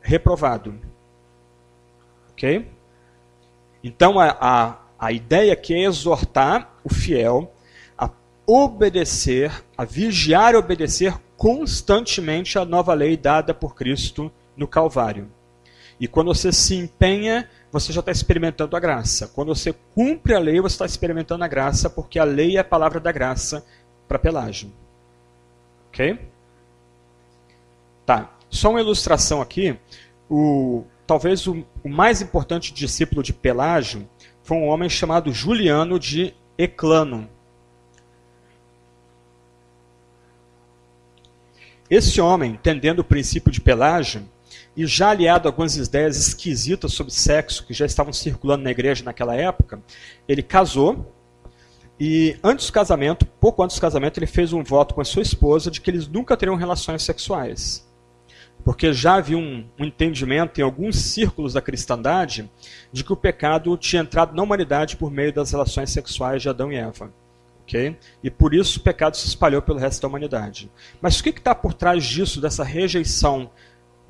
[0.00, 0.78] reprovado.
[2.30, 2.70] Ok?
[3.82, 7.52] Então a, a, a ideia aqui é exortar o fiel
[7.96, 8.10] a
[8.46, 15.30] obedecer, a vigiar e obedecer constantemente a nova lei dada por Cristo no Calvário.
[16.00, 19.28] E quando você se empenha, você já está experimentando a graça.
[19.28, 22.64] Quando você cumpre a lei, você está experimentando a graça, porque a lei é a
[22.64, 23.64] palavra da graça
[24.08, 24.72] para Pelágio.
[25.88, 26.18] Ok?
[28.04, 28.36] Tá.
[28.50, 29.78] Só uma ilustração aqui.
[30.28, 34.08] O, talvez o, o mais importante discípulo de Pelágio
[34.42, 37.28] foi um homem chamado Juliano de Eclano.
[41.90, 44.22] Esse homem, entendendo o princípio de Pelágio,
[44.76, 49.04] e já aliado a algumas ideias esquisitas sobre sexo que já estavam circulando na igreja
[49.04, 49.82] naquela época,
[50.28, 51.12] ele casou
[51.98, 55.22] e antes do casamento, pouco antes do casamento, ele fez um voto com a sua
[55.22, 57.88] esposa de que eles nunca teriam relações sexuais
[58.64, 62.50] porque já havia um, um, entendimento em alguns círculos da cristandade
[62.92, 66.72] de que o pecado tinha entrado na humanidade por meio das relações sexuais de Adão
[66.72, 67.12] e Eva.
[68.22, 70.70] E por isso o pecado se espalhou pelo resto da humanidade.
[71.00, 73.50] Mas o que está por trás disso, dessa rejeição,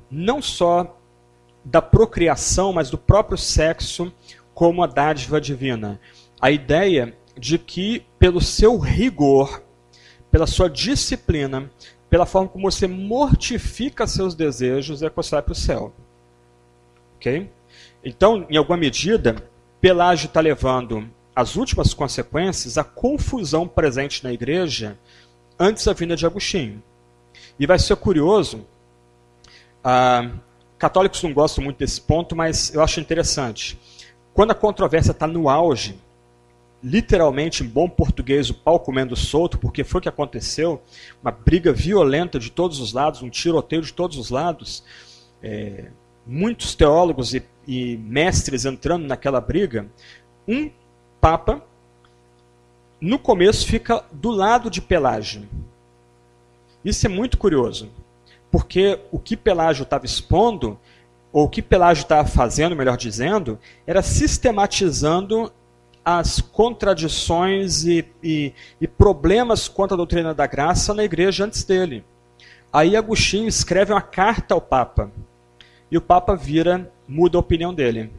[0.09, 0.97] não só
[1.63, 4.13] da procriação, mas do próprio sexo
[4.53, 5.99] como a dádiva divina?
[6.39, 9.61] A ideia de que, pelo seu rigor,
[10.31, 11.69] pela sua disciplina,
[12.09, 15.93] pela forma como você mortifica seus desejos, é que você vai para o céu.
[17.15, 17.49] Ok?
[18.03, 19.35] Então, em alguma medida,
[19.81, 24.97] Pelágio está levando as últimas consequências, a confusão presente na igreja
[25.59, 26.81] antes da vinda de Agostinho.
[27.59, 28.65] E vai ser curioso,
[29.83, 30.29] ah,
[30.77, 33.77] católicos não gostam muito desse ponto, mas eu acho interessante.
[34.33, 35.99] Quando a controvérsia está no auge,
[36.81, 40.81] literalmente, em bom português, o pau comendo solto, porque foi o que aconteceu,
[41.21, 44.83] uma briga violenta de todos os lados, um tiroteio de todos os lados,
[45.43, 45.87] é,
[46.25, 49.87] muitos teólogos e, e mestres entrando naquela briga,
[50.47, 50.71] um
[51.19, 51.63] papa,
[52.99, 55.47] no começo, fica do lado de Pelágio.
[56.83, 57.89] Isso é muito curioso,
[58.51, 60.77] porque o que Pelágio estava expondo,
[61.31, 65.51] ou o que Pelágio estava fazendo, melhor dizendo, era sistematizando
[66.03, 72.03] as contradições e, e, e, problemas contra a doutrina da graça na igreja antes dele.
[72.71, 75.11] Aí Agostinho escreve uma carta ao Papa.
[75.91, 78.11] E o Papa vira, muda a opinião dele.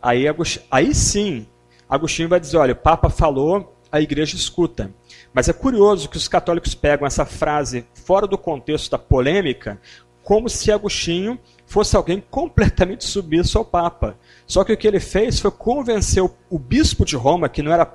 [0.00, 0.24] Aí,
[0.70, 1.46] aí sim,
[1.88, 4.90] Agostinho vai dizer: olha, o Papa falou, a igreja escuta.
[5.32, 9.80] Mas é curioso que os católicos pegam essa frase fora do contexto da polêmica,
[10.22, 14.18] como se Agostinho fosse alguém completamente submisso ao Papa.
[14.46, 17.90] Só que o que ele fez foi convencer o, bispo de Roma, que não era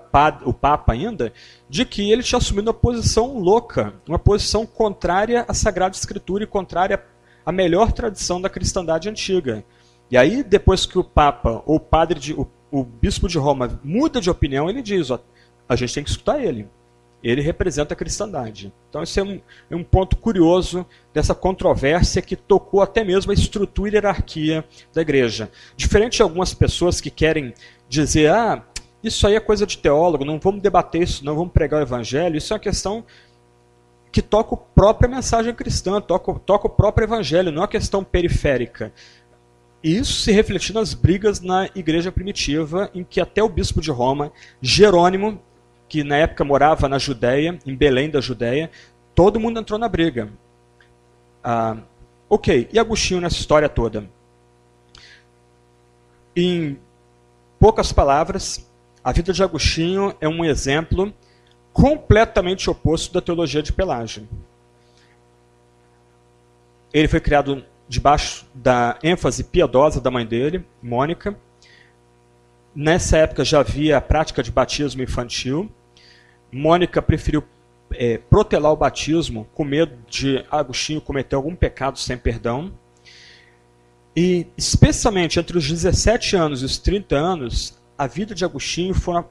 [0.45, 1.33] o Papa ainda,
[1.69, 6.47] de que ele tinha assumido uma posição louca, uma posição contrária à Sagrada Escritura e
[6.47, 7.03] contrária
[7.45, 9.63] à melhor tradição da cristandade antiga.
[10.09, 12.35] E aí, depois que o Papa ou o padre de,
[12.73, 15.19] o bispo de Roma muda de opinião, ele diz: ó,
[15.69, 16.67] a gente tem que escutar ele
[17.23, 18.73] ele representa a cristandade.
[18.89, 19.39] Então, esse é um,
[19.71, 25.01] é um, ponto curioso dessa controvérsia que tocou até mesmo a estrutura e hierarquia da
[25.01, 25.49] igreja.
[25.77, 27.53] Diferente de algumas pessoas que querem
[27.87, 28.61] dizer, ah,
[29.01, 32.35] isso aí é coisa de teólogo, não vamos debater isso, não vamos pregar o evangelho,
[32.35, 33.05] isso é uma questão
[34.11, 38.03] que toca a própria mensagem cristã, toca, toca o próprio evangelho, não é uma questão
[38.03, 38.93] periférica.
[39.83, 43.91] E isso se refletiu nas brigas na igreja primitiva, em que até o bispo de
[43.91, 44.31] Roma,
[44.61, 45.41] Jerônimo,
[45.89, 48.71] que na época morava na Judéia, em Belém da Judéia,
[49.13, 50.29] todo mundo entrou na briga.
[51.43, 51.77] Ah,
[52.29, 54.09] ok, e Agostinho nessa história toda?
[56.33, 56.79] Em
[57.59, 58.65] poucas palavras,
[59.03, 61.13] a vida de Agostinho é um exemplo
[61.73, 64.27] completamente oposto da teologia de Pelágio.
[66.93, 71.37] Ele foi criado debaixo da ênfase piedosa da mãe dele, Mônica.
[72.75, 75.71] Nessa época já havia a prática de batismo infantil.
[76.51, 77.43] Mônica preferiu
[77.91, 82.73] é, protelar o batismo com medo de Agostinho cometer algum pecado sem perdão.
[84.15, 89.15] E, especialmente entre os 17 anos e os 30 anos, a vida de Agostinho foi
[89.15, 89.29] uma,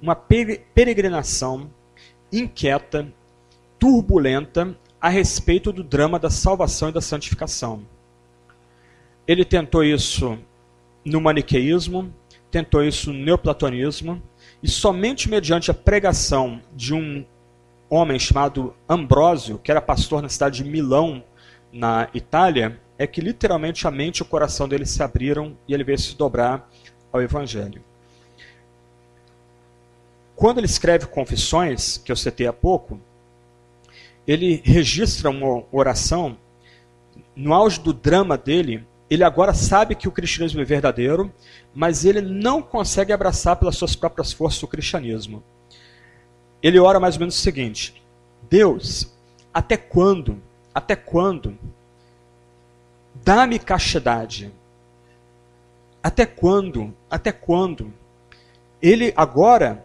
[0.00, 1.70] uma peregrinação
[2.32, 3.06] inquieta,
[3.78, 7.82] turbulenta, a respeito do drama da salvação e da santificação.
[9.26, 10.38] Ele tentou isso
[11.04, 12.12] no maniqueísmo,
[12.50, 14.22] tentou isso no neoplatonismo,
[14.62, 17.24] e somente mediante a pregação de um
[17.88, 21.22] homem chamado Ambrósio, que era pastor na cidade de Milão,
[21.72, 25.84] na Itália, é que literalmente a mente e o coração dele se abriram e ele
[25.84, 26.68] veio se dobrar
[27.12, 27.82] ao Evangelho.
[30.34, 33.00] Quando ele escreve Confissões, que eu citei há pouco,
[34.26, 36.36] ele registra uma oração
[37.34, 41.32] no auge do drama dele, ele agora sabe que o cristianismo é verdadeiro,
[41.74, 45.42] mas ele não consegue abraçar pelas suas próprias forças o cristianismo.
[46.62, 48.02] Ele ora mais ou menos o seguinte:
[48.48, 49.14] Deus,
[49.52, 50.42] até quando?
[50.74, 51.56] Até quando?
[53.14, 54.52] Dá-me castidade.
[56.02, 56.94] Até quando?
[57.10, 57.92] Até quando?
[58.80, 59.84] Ele agora,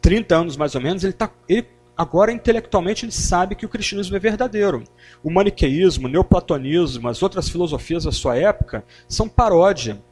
[0.00, 1.66] 30 anos mais ou menos, ele, tá, ele
[2.02, 4.82] Agora, intelectualmente, ele sabe que o cristianismo é verdadeiro.
[5.22, 10.02] O maniqueísmo, o neoplatonismo, as outras filosofias da sua época são paródia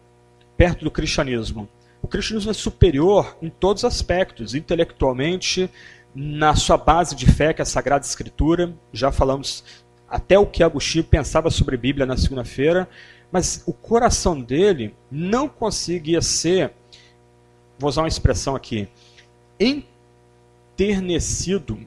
[0.56, 1.68] perto do cristianismo.
[2.00, 5.68] O cristianismo é superior em todos os aspectos, intelectualmente,
[6.14, 8.72] na sua base de fé, que é a Sagrada Escritura.
[8.92, 9.64] Já falamos
[10.08, 12.88] até o que Agostinho pensava sobre a Bíblia na segunda-feira,
[13.32, 16.70] mas o coração dele não conseguia ser,
[17.76, 18.88] vou usar uma expressão aqui,
[20.80, 21.78] enternecido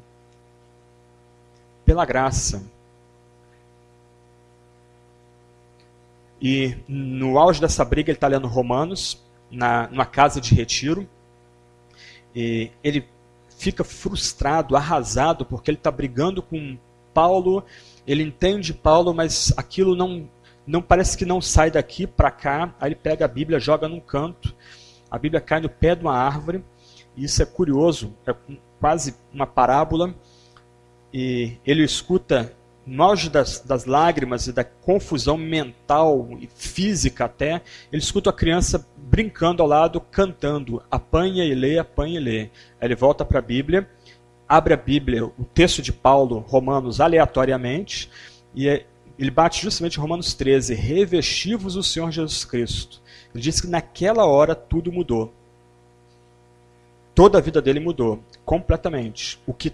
[1.84, 2.64] pela graça.
[6.40, 9.20] E no auge dessa briga, ele está lendo Romanos,
[9.50, 11.10] na, numa casa de retiro.
[12.36, 13.08] E ele
[13.58, 16.78] fica frustrado, arrasado, porque ele está brigando com
[17.14, 17.64] Paulo.
[18.06, 20.30] Ele entende Paulo, mas aquilo não,
[20.68, 22.76] não parece que não sai daqui para cá.
[22.80, 24.54] Aí ele pega a Bíblia, joga num canto.
[25.10, 26.64] A Bíblia cai no pé de uma árvore.
[27.16, 28.14] E isso é curioso.
[28.28, 28.36] É
[28.84, 30.14] quase uma parábola,
[31.14, 32.54] e ele escuta
[32.86, 37.62] no auge das, das, lágrimas e da confusão mental e física até,
[37.94, 42.42] ele escuta a criança brincando ao lado, cantando, apanha e lê, apanha e lê.
[42.42, 42.50] Aí
[42.82, 43.90] ele volta para a Bíblia,
[44.50, 48.12] abre a Bíblia, o texto de Paulo, Romanos, aleatoriamente,
[48.54, 48.86] e é,
[49.18, 53.02] ele bate justamente Romanos 13, revestivos o Senhor Jesus Cristo.
[53.34, 55.34] Ele diz que naquela hora tudo mudou.
[57.16, 59.40] Toda a vida dele mudou, completamente.
[59.46, 59.74] O que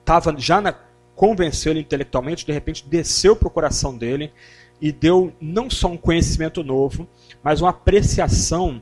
[0.00, 0.74] estava já na,
[1.14, 4.32] convenceu ele intelectualmente, de repente desceu para o coração dele
[4.80, 7.06] e deu não só um conhecimento novo,
[7.42, 8.80] mas uma apreciação,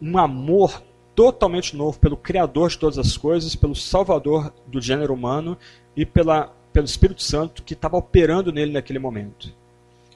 [0.00, 0.82] um amor
[1.14, 5.56] totalmente novo pelo Criador de todas as coisas, pelo Salvador do gênero humano
[5.96, 9.52] e pela, pelo Espírito Santo que estava operando nele naquele momento.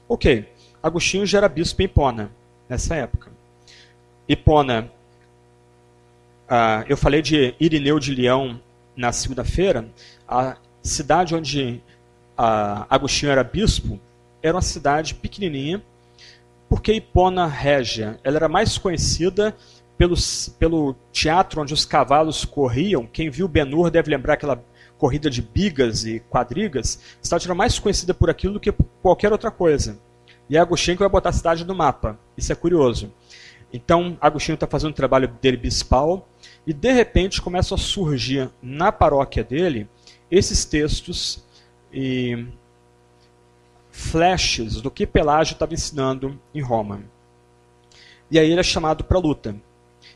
[0.07, 0.47] Ok,
[0.81, 2.31] Agostinho já era bispo em Hipona,
[2.69, 3.31] nessa época.
[4.27, 4.91] Hipona,
[6.49, 8.59] ah, eu falei de Irineu de Leão
[8.95, 9.87] na segunda-feira,
[10.27, 11.81] a cidade onde
[12.37, 13.99] Agostinho era bispo
[14.41, 15.81] era uma cidade pequenininha,
[16.67, 19.55] porque Hipona Régia ela era mais conhecida
[19.97, 23.05] pelos, pelo teatro onde os cavalos corriam.
[23.05, 24.61] Quem viu Ben-Hur deve lembrar aquela
[24.97, 26.99] corrida de bigas e quadrigas.
[27.21, 29.97] A cidade era mais conhecida por aquilo do que por qualquer outra coisa.
[30.49, 32.17] E é Agostinho que vai botar a cidade no mapa.
[32.37, 33.11] Isso é curioso.
[33.73, 36.29] Então, Agostinho está fazendo o trabalho dele bispal
[36.65, 39.89] e de repente começa a surgir na paróquia dele
[40.29, 41.43] esses textos
[41.91, 42.45] e
[43.89, 47.03] flashes do que Pelágio estava ensinando em Roma.
[48.29, 49.55] E aí ele é chamado para a luta.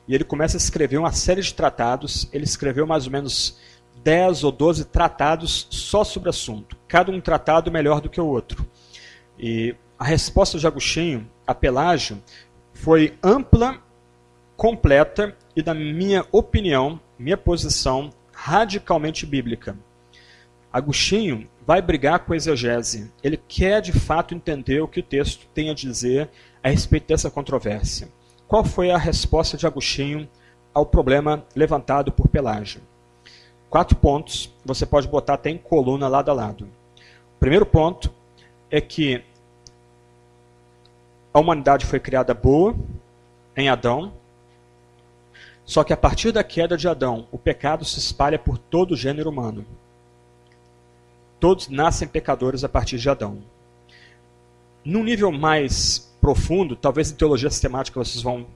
[0.07, 2.29] E ele começa a escrever uma série de tratados.
[2.31, 3.57] Ele escreveu mais ou menos
[4.03, 6.77] 10 ou 12 tratados só sobre o assunto.
[6.87, 8.65] Cada um tratado melhor do que o outro.
[9.37, 12.21] E a resposta de Agostinho a Pelágio
[12.77, 13.81] foi ampla,
[14.55, 19.75] completa e, na minha opinião, minha posição, radicalmente bíblica.
[20.71, 23.11] Agostinho vai brigar com a exegese.
[23.23, 26.29] Ele quer de fato entender o que o texto tem a dizer
[26.63, 28.09] a respeito dessa controvérsia.
[28.47, 30.29] Qual foi a resposta de Agostinho
[30.73, 32.81] ao problema levantado por Pelágio?
[33.69, 36.69] Quatro pontos, você pode botar até em coluna lado a lado.
[37.35, 38.13] O primeiro ponto
[38.69, 39.23] é que
[41.37, 42.75] a humanidade foi criada boa
[43.55, 44.11] em Adão,
[45.63, 48.97] só que a partir da queda de Adão, o pecado se espalha por todo o
[48.97, 49.63] gênero humano.
[51.39, 53.43] Todos nascem pecadores a partir de Adão.
[54.83, 58.47] Num nível mais profundo, talvez em teologia sistemática vocês vão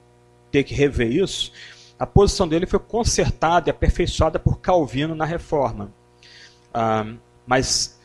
[0.50, 1.52] ter que rever isso,
[1.96, 5.92] a posição dele foi consertada e aperfeiçoada por Calvino na Reforma.
[6.74, 7.14] Ah,
[7.46, 8.00] mas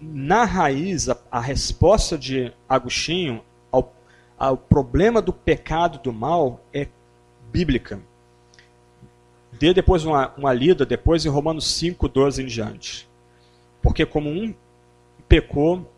[0.00, 3.42] na raiz, a, a, resposta de Agostinho
[4.38, 6.88] ao problema do pecado do mal é
[7.50, 8.00] bíblica.
[9.52, 13.08] Dê depois uma, uma lida, depois em Romanos 5, 12 em diante.
[13.80, 14.54] Porque como um
[15.28, 15.90] pecou,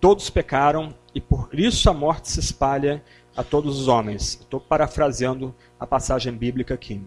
[0.00, 3.02] todos pecaram, e por isso a morte se espalha
[3.36, 4.38] a todos os homens.
[4.40, 7.00] Estou parafraseando a passagem bíblica aqui.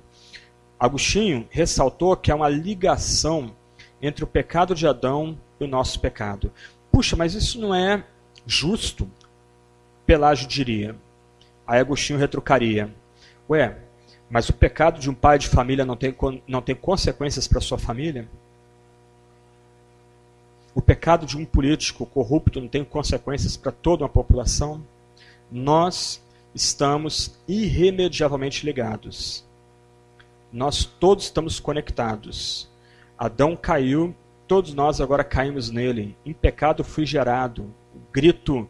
[0.79, 3.53] Agostinho ressaltou que há uma ligação
[4.01, 6.51] entre o pecado de Adão e o nosso pecado.
[6.91, 8.03] Puxa, mas isso não é
[8.47, 9.07] justo?
[10.05, 10.95] Pelágio diria.
[11.65, 12.93] Aí Agostinho retrucaria.
[13.49, 13.77] Ué,
[14.29, 16.15] mas o pecado de um pai de família não tem,
[16.47, 18.27] não tem consequências para sua família?
[20.73, 24.81] o pecado de um político corrupto não tem consequências para toda uma população?
[25.51, 26.21] Nós
[26.55, 29.45] estamos irremediavelmente ligados.
[30.51, 32.69] Nós todos estamos conectados.
[33.17, 34.15] Adão caiu,
[34.47, 36.15] todos nós agora caímos nele.
[36.25, 37.63] Em pecado fui gerado.
[37.93, 38.69] O grito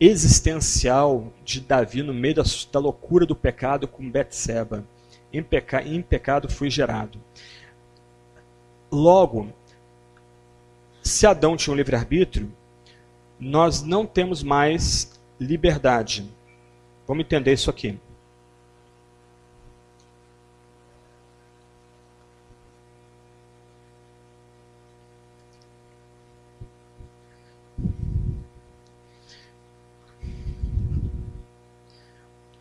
[0.00, 2.42] existencial de Davi no meio da,
[2.72, 4.84] da loucura do pecado com Betseba.
[5.32, 7.20] Em, peca, em pecado fui gerado.
[8.90, 9.52] Logo,
[11.02, 12.50] se Adão tinha um livre-arbítrio,
[13.38, 16.28] nós não temos mais liberdade.
[17.06, 17.98] Vamos entender isso aqui.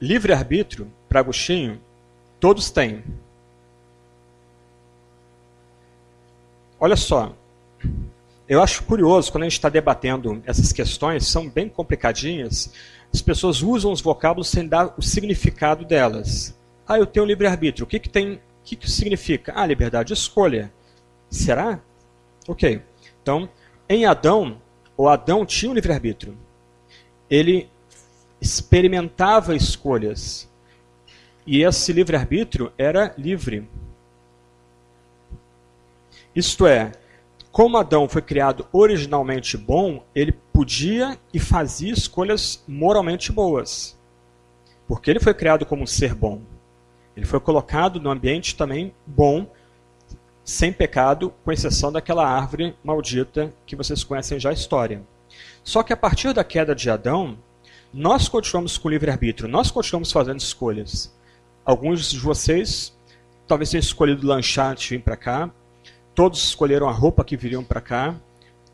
[0.01, 1.79] Livre-arbítrio, para Agostinho,
[2.39, 3.03] todos têm.
[6.79, 7.35] Olha só,
[8.47, 12.73] eu acho curioso, quando a gente está debatendo essas questões, são bem complicadinhas,
[13.13, 16.57] as pessoas usam os vocábulos sem dar o significado delas.
[16.87, 17.85] Ah, eu tenho livre-arbítrio.
[17.85, 18.33] O que, que tem.
[18.33, 19.53] O que, que significa?
[19.55, 20.71] Ah, liberdade de escolha.
[21.29, 21.79] Será?
[22.47, 22.81] Ok.
[23.21, 23.49] Então,
[23.87, 24.59] em Adão,
[24.97, 26.35] o Adão tinha um livre-arbítrio.
[27.29, 27.69] Ele
[28.41, 30.49] experimentava escolhas.
[31.45, 33.67] E esse livre-arbítrio era livre.
[36.35, 36.91] Isto é,
[37.51, 43.97] como Adão foi criado originalmente bom, ele podia e fazia escolhas moralmente boas.
[44.87, 46.41] Porque ele foi criado como um ser bom.
[47.17, 49.51] Ele foi colocado no ambiente também bom,
[50.43, 55.01] sem pecado, com exceção daquela árvore maldita que vocês conhecem já a história.
[55.63, 57.37] Só que a partir da queda de Adão,
[57.93, 61.13] nós continuamos com livre-arbítrio, nós continuamos fazendo escolhas.
[61.65, 62.95] Alguns de vocês
[63.47, 65.49] talvez tenham escolhido lanchar antes de vir para cá,
[66.13, 68.15] todos escolheram a roupa que viriam para cá,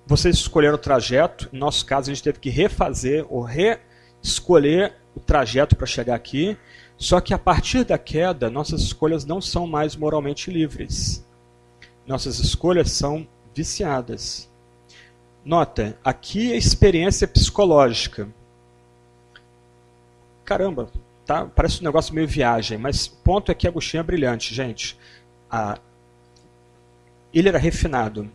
[0.05, 5.19] vocês escolheram o trajeto, no nosso caso a gente teve que refazer ou reescolher o
[5.21, 6.57] trajeto para chegar aqui,
[6.97, 11.25] só que a partir da queda, nossas escolhas não são mais moralmente livres.
[12.05, 14.49] Nossas escolhas são viciadas.
[15.43, 18.27] Nota, aqui é experiência psicológica.
[20.45, 20.89] Caramba,
[21.25, 21.45] tá?
[21.45, 24.97] parece um negócio meio viagem, mas ponto é que Agostinho é brilhante, gente.
[25.49, 25.79] Ah,
[27.33, 28.31] ele era refinado,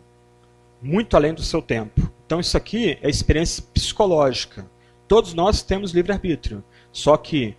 [0.81, 2.11] muito além do seu tempo.
[2.25, 4.65] Então isso aqui é experiência psicológica.
[5.07, 7.55] Todos nós temos livre-arbítrio, só que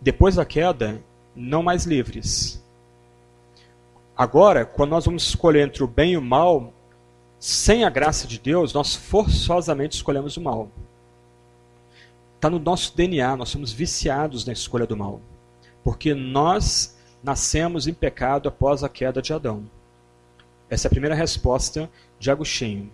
[0.00, 1.00] depois da queda,
[1.34, 2.62] não mais livres.
[4.16, 6.72] Agora, quando nós vamos escolher entre o bem e o mal,
[7.38, 10.68] sem a graça de Deus, nós forçosamente escolhemos o mal.
[12.38, 15.20] Está no nosso DNA, nós somos viciados na escolha do mal.
[15.82, 19.68] Porque nós nascemos em pecado após a queda de Adão.
[20.70, 22.92] Essa é a primeira resposta de Agostinho.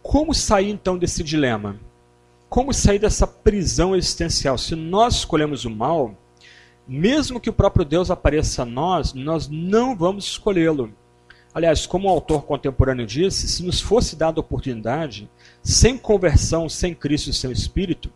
[0.00, 1.78] Como sair então desse dilema?
[2.48, 4.56] Como sair dessa prisão existencial?
[4.56, 6.14] Se nós escolhemos o mal,
[6.86, 10.90] mesmo que o próprio Deus apareça a nós, nós não vamos escolhê-lo.
[11.52, 15.28] Aliás, como o autor contemporâneo disse, se nos fosse dada a oportunidade,
[15.62, 18.12] sem conversão, sem Cristo e sem Espírito,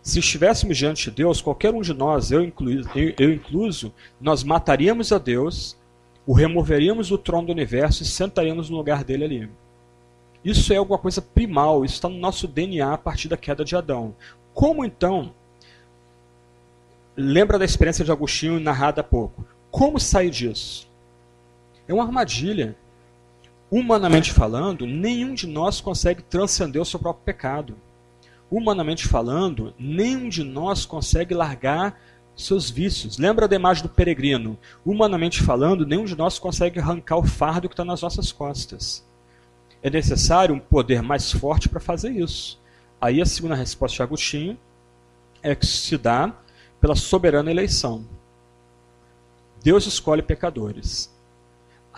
[0.00, 4.44] se estivéssemos diante de Deus, qualquer um de nós, eu incluso, eu, eu incluso, nós
[4.44, 5.76] mataríamos a Deus,
[6.24, 9.50] o removeríamos do trono do universo e sentaríamos no lugar dele ali.
[10.44, 13.74] Isso é alguma coisa primal, isso está no nosso DNA a partir da queda de
[13.74, 14.14] Adão.
[14.54, 15.34] Como então?
[17.16, 19.44] Lembra da experiência de Agostinho narrada há pouco.
[19.72, 20.88] Como sair disso?
[21.88, 22.76] É uma armadilha.
[23.70, 27.76] Humanamente falando, nenhum de nós consegue transcender o seu próprio pecado.
[28.50, 31.98] Humanamente falando, nenhum de nós consegue largar
[32.36, 33.18] seus vícios.
[33.18, 34.58] Lembra da imagem do peregrino?
[34.84, 39.06] Humanamente falando, nenhum de nós consegue arrancar o fardo que está nas nossas costas
[39.86, 42.58] é necessário um poder mais forte para fazer isso.
[43.00, 44.58] Aí a segunda resposta de Agostinho
[45.40, 46.34] é que se dá
[46.80, 48.04] pela soberana eleição.
[49.62, 51.14] Deus escolhe pecadores.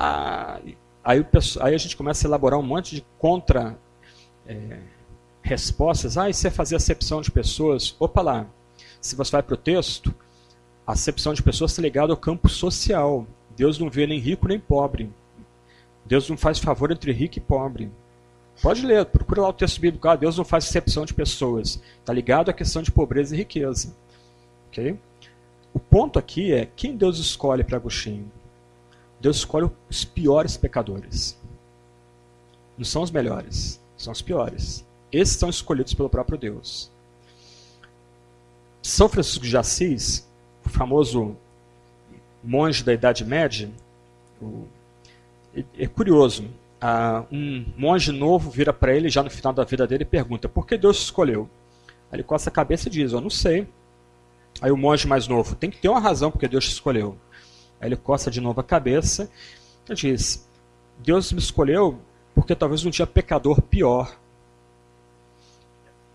[0.01, 0.61] Ah,
[1.03, 1.27] aí,
[1.61, 3.77] aí, a gente começa a elaborar um monte de contra
[4.47, 4.79] é,
[5.43, 6.17] respostas.
[6.17, 7.97] Ah, isso é fazer acepção de pessoas.
[7.99, 8.47] Opa lá,
[9.01, 10.15] se você vai para o texto,
[10.87, 13.27] a acepção de pessoas está ligada ao campo social.
[13.57, 15.11] Deus não vê nem rico nem pobre.
[16.07, 17.91] Deus não faz favor entre rico e pobre.
[18.63, 20.09] Pode ler, procura lá o texto bíblico.
[20.09, 21.83] Ah, Deus não faz exceção de pessoas.
[21.99, 23.93] Está ligado à questão de pobreza e riqueza.
[25.75, 28.31] O ponto aqui é quem Deus escolhe para Agostinho.
[29.21, 31.39] Deus escolhe os piores pecadores.
[32.77, 34.87] Não são os melhores, são os piores.
[35.11, 36.91] Esses são escolhidos pelo próprio Deus.
[38.83, 40.29] São Francisco de Assis,
[40.65, 41.37] o famoso
[42.43, 43.71] monge da Idade Média,
[44.41, 44.67] o
[45.77, 46.45] é curioso.
[46.81, 50.49] Ah, um monge novo vira para ele já no final da vida dele e pergunta:
[50.49, 51.49] por que Deus escolheu?
[52.11, 53.67] Aí ele coça a cabeça e diz: eu não sei.
[54.61, 57.17] Aí o monge mais novo: tem que ter uma razão porque Deus te escolheu.
[57.81, 59.31] Aí ele coça de novo a cabeça
[59.89, 60.49] e diz:
[60.99, 61.99] Deus me escolheu
[62.35, 64.17] porque talvez não tinha pecador pior.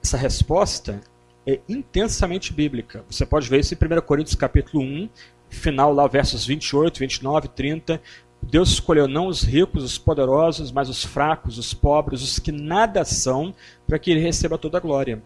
[0.01, 1.01] Essa resposta
[1.45, 3.03] é intensamente bíblica.
[3.09, 5.09] Você pode ver isso em 1 Coríntios capítulo 1,
[5.49, 8.01] final lá, versos 28, 29, 30.
[8.41, 13.05] Deus escolheu não os ricos, os poderosos, mas os fracos, os pobres, os que nada
[13.05, 13.55] são,
[13.87, 15.21] para que ele receba toda a glória.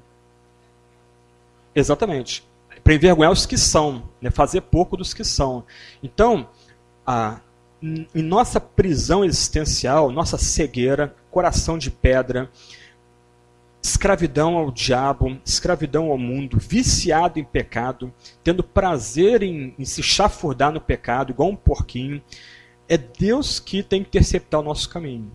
[1.74, 2.44] Exatamente.
[2.88, 4.32] Para envergonhar os que são, né?
[4.32, 5.66] fazer pouco dos que são.
[6.02, 6.48] Então,
[7.06, 7.42] a,
[7.82, 12.50] em nossa prisão existencial, nossa cegueira, coração de pedra,
[13.84, 18.10] escravidão ao diabo, escravidão ao mundo, viciado em pecado,
[18.42, 22.22] tendo prazer em, em se chafurdar no pecado, igual um porquinho,
[22.88, 25.30] é Deus que tem que interceptar o nosso caminho.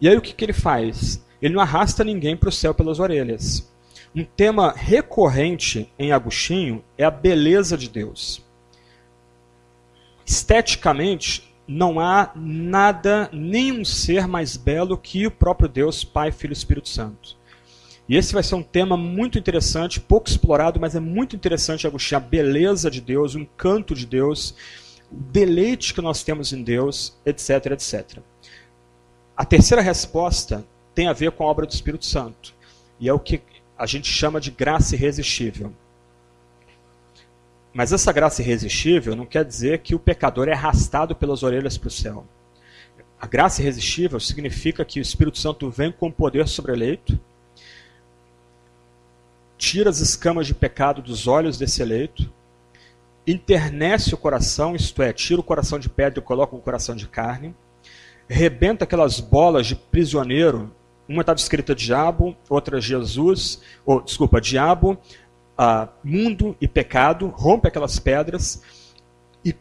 [0.00, 1.24] E aí o que, que ele faz?
[1.40, 3.69] Ele não arrasta ninguém para o céu pelas orelhas.
[4.14, 8.42] Um tema recorrente em Agostinho é a beleza de Deus.
[10.26, 16.56] Esteticamente, não há nada, nenhum ser mais belo que o próprio Deus, Pai, Filho e
[16.56, 17.36] Espírito Santo.
[18.08, 22.18] E esse vai ser um tema muito interessante, pouco explorado, mas é muito interessante, Agostinho,
[22.18, 24.56] a beleza de Deus, o encanto de Deus,
[25.12, 28.18] o deleite que nós temos em Deus, etc, etc.
[29.36, 32.52] A terceira resposta tem a ver com a obra do Espírito Santo.
[32.98, 33.40] E é o que
[33.80, 35.72] a gente chama de graça irresistível.
[37.72, 41.88] Mas essa graça irresistível não quer dizer que o pecador é arrastado pelas orelhas para
[41.88, 42.26] o céu.
[43.18, 47.18] A graça irresistível significa que o Espírito Santo vem com poder sobre o eleito,
[49.56, 52.30] tira as escamas de pecado dos olhos desse eleito,
[53.26, 57.08] internece o coração, isto é, tira o coração de pedra e coloca um coração de
[57.08, 57.54] carne,
[58.28, 60.70] rebenta aquelas bolas de prisioneiro,
[61.10, 64.96] uma estava escrita diabo, outra Jesus, ou desculpa, diabo,
[65.58, 68.62] uh, mundo e pecado, rompe aquelas pedras
[69.44, 69.52] e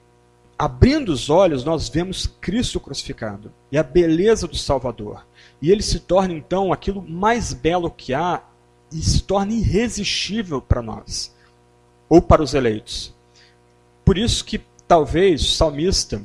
[0.57, 5.25] abrindo os olhos nós vemos Cristo crucificado e a beleza do Salvador.
[5.59, 8.43] E ele se torna então aquilo mais belo que há
[8.91, 11.35] e se torna irresistível para nós
[12.07, 13.11] ou para os eleitos.
[14.05, 16.21] Por isso que talvez o salmista,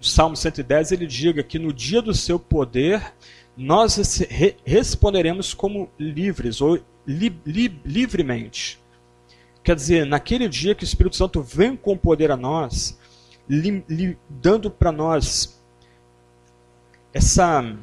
[0.00, 3.12] Salmo 110, ele diga que no dia do seu poder
[3.58, 4.22] nós
[4.64, 8.80] responderemos como livres ou li, li, livremente.
[9.64, 12.96] Quer dizer, naquele dia que o Espírito Santo vem com poder a nós,
[13.48, 15.60] li, li, dando para nós
[17.12, 17.76] essa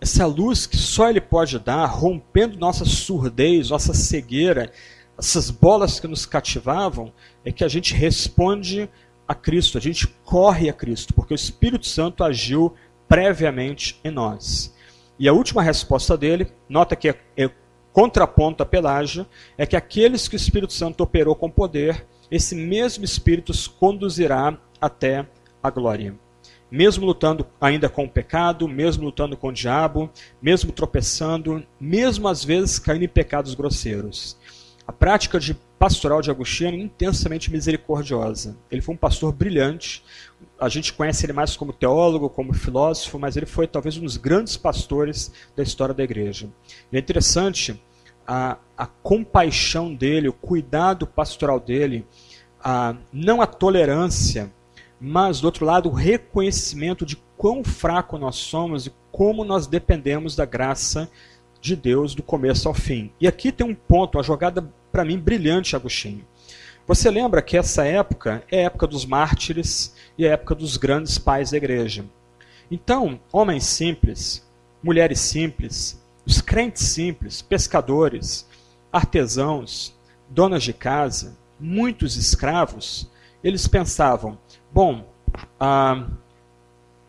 [0.00, 4.72] essa luz que só Ele pode dar, rompendo nossa surdez, nossa cegueira,
[5.16, 7.12] essas bolas que nos cativavam,
[7.44, 8.90] é que a gente responde
[9.28, 12.74] a Cristo, a gente corre a Cristo, porque o Espírito Santo agiu
[13.12, 14.74] previamente em nós.
[15.18, 17.50] E a última resposta dele, nota que é, é
[17.92, 19.26] contraponto a Pelágio,
[19.58, 24.58] é que aqueles que o Espírito Santo operou com poder, esse mesmo Espírito os conduzirá
[24.80, 25.26] até
[25.62, 26.14] a glória
[26.70, 30.10] mesmo lutando ainda com o pecado, mesmo lutando com o diabo,
[30.40, 34.38] mesmo tropeçando, mesmo às vezes caindo em pecados grosseiros.
[34.88, 38.56] A prática de pastoral de Agostinho é intensamente misericordiosa.
[38.70, 40.02] Ele foi um pastor brilhante.
[40.64, 44.16] A gente conhece ele mais como teólogo, como filósofo, mas ele foi talvez um dos
[44.16, 46.48] grandes pastores da história da igreja.
[46.92, 47.80] E é interessante
[48.26, 52.06] a, a compaixão dele, o cuidado pastoral dele,
[52.62, 54.52] a, não a tolerância
[55.04, 60.36] mas do outro lado, o reconhecimento de quão fraco nós somos e como nós dependemos
[60.36, 61.10] da graça
[61.60, 63.10] de Deus do começo ao fim.
[63.20, 66.24] E aqui tem um ponto, uma jogada para mim brilhante, Agostinho.
[66.86, 71.16] Você lembra que essa época é a época dos mártires e a época dos grandes
[71.16, 72.04] pais da igreja.
[72.70, 74.44] Então, homens simples,
[74.82, 78.48] mulheres simples, os crentes simples, pescadores,
[78.92, 79.94] artesãos,
[80.28, 83.08] donas de casa, muitos escravos,
[83.44, 84.36] eles pensavam:
[84.72, 85.06] Bom,
[85.58, 86.06] a,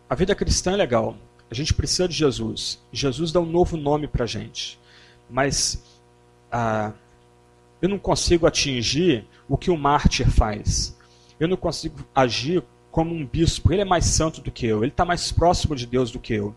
[0.09, 1.17] a vida cristã é legal.
[1.49, 2.79] A gente precisa de Jesus.
[2.91, 4.79] Jesus dá um novo nome para a gente.
[5.29, 5.83] Mas
[7.83, 10.97] eu não consigo atingir o que o mártir faz.
[11.39, 13.71] Eu não consigo agir como um bispo.
[13.71, 14.83] Ele é mais santo do que eu.
[14.83, 16.55] Ele está mais próximo de Deus do que eu.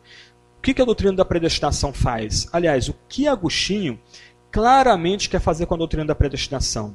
[0.58, 2.48] O que, a doutrina da predestinação faz?
[2.52, 4.00] Aliás, o que Agostinho
[4.50, 6.94] claramente quer fazer com a doutrina da predestinação?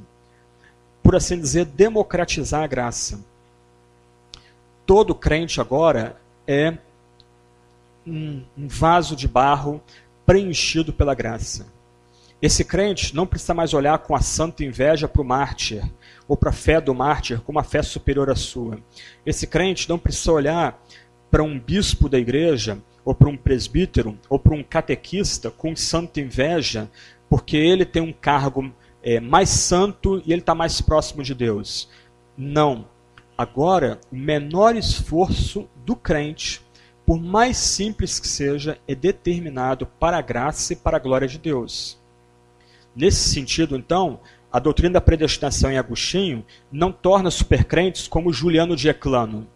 [1.02, 3.20] Por assim dizer, democratizar a graça
[4.86, 6.76] todo crente agora é
[8.06, 9.80] um vaso de barro
[10.26, 11.71] preenchido pela graça.
[12.42, 15.88] Esse crente não precisa mais olhar com a santa inveja para o mártir,
[16.26, 18.80] ou para a fé do mártir como uma fé superior à sua.
[19.24, 20.82] Esse crente não precisa olhar
[21.30, 26.20] para um bispo da igreja, ou para um presbítero, ou para um catequista com santa
[26.20, 26.90] inveja,
[27.30, 28.74] porque ele tem um cargo
[29.04, 31.88] é, mais santo e ele está mais próximo de Deus.
[32.36, 32.88] Não.
[33.38, 36.60] Agora, o menor esforço do crente,
[37.06, 41.38] por mais simples que seja, é determinado para a graça e para a glória de
[41.38, 42.01] Deus.
[42.94, 44.20] Nesse sentido, então,
[44.52, 49.46] a doutrina da predestinação em Agostinho não torna supercrentes como Juliano de Eclano,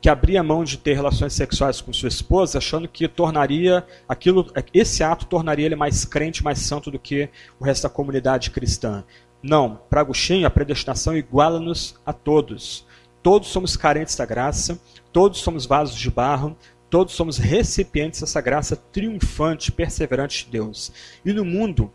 [0.00, 5.02] que abria mão de ter relações sexuais com sua esposa, achando que tornaria aquilo, esse
[5.02, 7.28] ato tornaria ele mais crente, mais santo do que
[7.58, 9.04] o resto da comunidade cristã.
[9.42, 12.86] Não, para Agostinho, a predestinação iguala-nos a todos.
[13.22, 14.80] Todos somos carentes da graça,
[15.12, 16.56] todos somos vasos de barro,
[16.88, 20.92] todos somos recipientes dessa graça triunfante, perseverante de Deus.
[21.24, 21.92] E no mundo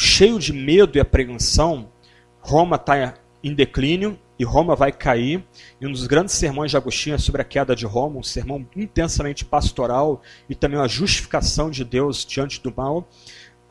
[0.00, 1.90] cheio de medo e apreensão,
[2.40, 5.44] Roma está em declínio e Roma vai cair.
[5.78, 8.66] E um dos grandes sermões de Agostinho é sobre a queda de Roma, um sermão
[8.74, 13.06] intensamente pastoral e também uma justificação de Deus diante do mal.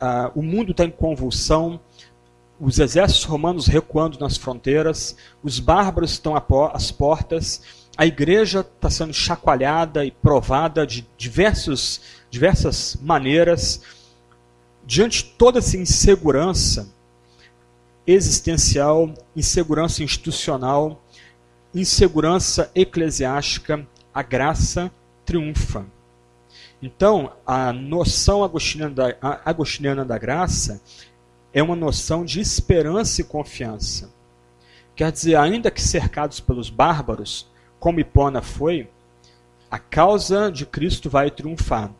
[0.00, 1.80] Uh, o mundo está em convulsão,
[2.60, 6.34] os exércitos romanos recuando nas fronteiras, os bárbaros estão
[6.72, 12.00] às portas, a igreja está sendo chacoalhada e provada de diversos,
[12.30, 13.82] diversas maneiras.
[14.90, 16.92] Diante de toda essa insegurança
[18.04, 21.00] existencial, insegurança institucional,
[21.72, 24.90] insegurança eclesiástica, a graça
[25.24, 25.86] triunfa.
[26.82, 30.82] Então, a noção agostiniana da, agostiniana da graça
[31.52, 34.12] é uma noção de esperança e confiança.
[34.96, 38.90] Quer dizer, ainda que cercados pelos bárbaros, como Hipona foi,
[39.70, 41.92] a causa de Cristo vai triunfar.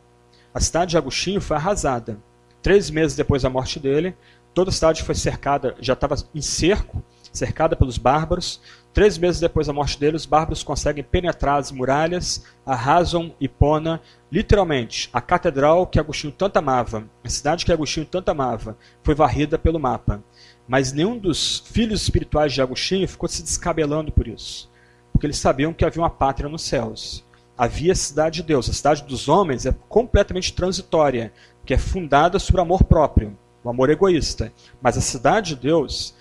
[0.52, 2.18] A cidade de Agostinho foi arrasada.
[2.62, 4.14] Três meses depois da morte dele,
[4.52, 7.02] toda a cidade foi cercada, já estava em cerco,
[7.32, 8.60] cercada pelos bárbaros.
[8.92, 14.00] Três meses depois da morte dele, os bárbaros conseguem penetrar as muralhas, arrasam Hipona.
[14.30, 19.58] Literalmente, a catedral que Agostinho tanto amava, a cidade que Agostinho tanto amava, foi varrida
[19.58, 20.22] pelo mapa.
[20.66, 24.70] Mas nenhum dos filhos espirituais de Agostinho ficou se descabelando por isso.
[25.12, 27.24] Porque eles sabiam que havia uma pátria nos céus.
[27.60, 28.70] Havia a cidade de Deus.
[28.70, 31.30] A cidade dos homens é completamente transitória,
[31.62, 34.50] que é fundada sobre o amor próprio, o amor egoísta.
[34.80, 36.14] Mas a cidade de Deus,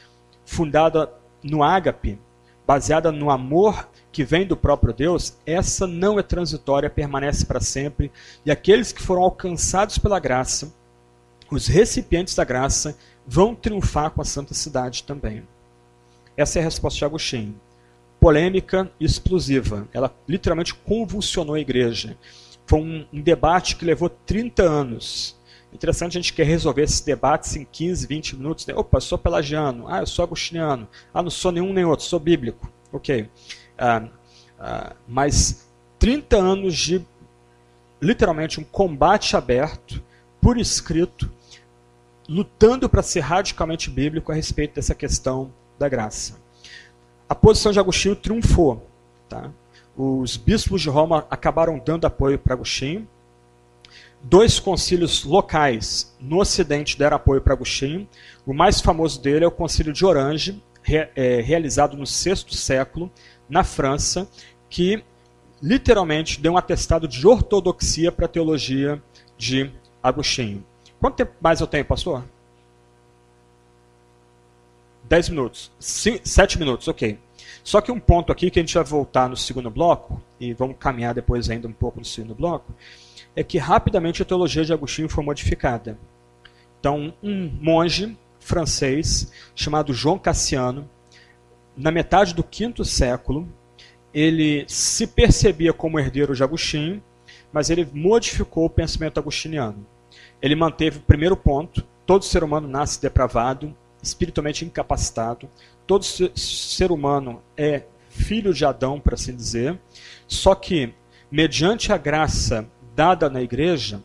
[0.43, 1.09] fundada
[1.41, 2.19] no ágape,
[2.67, 8.11] baseada no amor que vem do próprio Deus, essa não é transitória, permanece para sempre.
[8.45, 10.73] E aqueles que foram alcançados pela graça,
[11.49, 15.47] os recipientes da graça, vão triunfar com a santa cidade também.
[16.35, 17.55] Essa é a resposta de Agostinho
[18.19, 19.87] polêmica explosiva.
[19.93, 22.17] Ela literalmente convulsionou a igreja.
[22.65, 25.37] Foi um, um debate que levou 30 anos.
[25.71, 28.65] Interessante, a gente quer resolver esses debates em 15, 20 minutos.
[28.65, 28.73] Né?
[28.75, 29.87] Opa, sou pelagiano.
[29.87, 30.87] Ah, eu sou agostiniano.
[31.13, 32.71] Ah, não sou nenhum nem outro, sou bíblico.
[32.91, 33.29] Ok.
[33.77, 34.07] Ah,
[34.59, 35.67] ah, mas
[35.97, 37.05] 30 anos de,
[38.01, 40.03] literalmente, um combate aberto,
[40.41, 41.31] por escrito,
[42.27, 46.48] lutando para ser radicalmente bíblico a respeito dessa questão da graça
[47.29, 48.83] a posição de Agostinho triunfou.
[49.29, 49.51] Tá?
[49.95, 53.07] Os bispos de Roma acabaram dando apoio para Agostinho.
[54.21, 58.09] Dois concílios locais no Ocidente deram apoio para Agostinho.
[58.45, 63.11] O mais famoso dele é o Concílio de Orange, re, é, realizado no sexto século,
[63.47, 64.27] na França,
[64.69, 65.03] que
[65.61, 69.01] literalmente deu um atestado de ortodoxia para a teologia
[69.37, 69.71] de
[70.01, 70.65] Agostinho.
[70.99, 72.23] Quanto tempo mais eu tenho, pastor?
[75.09, 75.71] 10 minutos.
[75.79, 77.17] 7 minutos, ok.
[77.63, 80.77] Só que um ponto aqui que a gente vai voltar no segundo bloco, e vamos
[80.79, 82.73] caminhar depois ainda um pouco no segundo bloco,
[83.35, 85.97] é que rapidamente a teologia de Agostinho foi modificada.
[86.79, 90.89] Então, um monge francês chamado João Cassiano,
[91.75, 93.47] na metade do quinto século,
[94.13, 97.03] ele se percebia como herdeiro de Agostinho,
[97.51, 99.85] mas ele modificou o pensamento agostiniano.
[100.41, 105.49] Ele manteve o primeiro ponto: todo ser humano nasce depravado, espiritualmente incapacitado.
[105.85, 109.79] Todo ser humano é filho de Adão, para assim dizer.
[110.27, 110.93] Só que,
[111.31, 114.03] mediante a graça dada na igreja,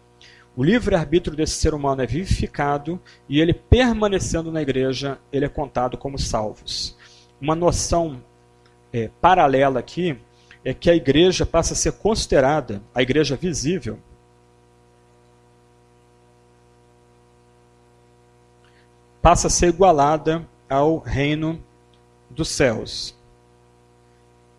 [0.56, 5.98] o livre-arbítrio desse ser humano é vivificado e ele permanecendo na igreja, ele é contado
[5.98, 6.96] como salvos.
[7.40, 8.22] Uma noção
[8.92, 10.16] é, paralela aqui
[10.64, 13.98] é que a igreja passa a ser considerada, a igreja visível,
[19.24, 21.58] passa a ser igualada ao reino
[22.28, 23.16] dos céus.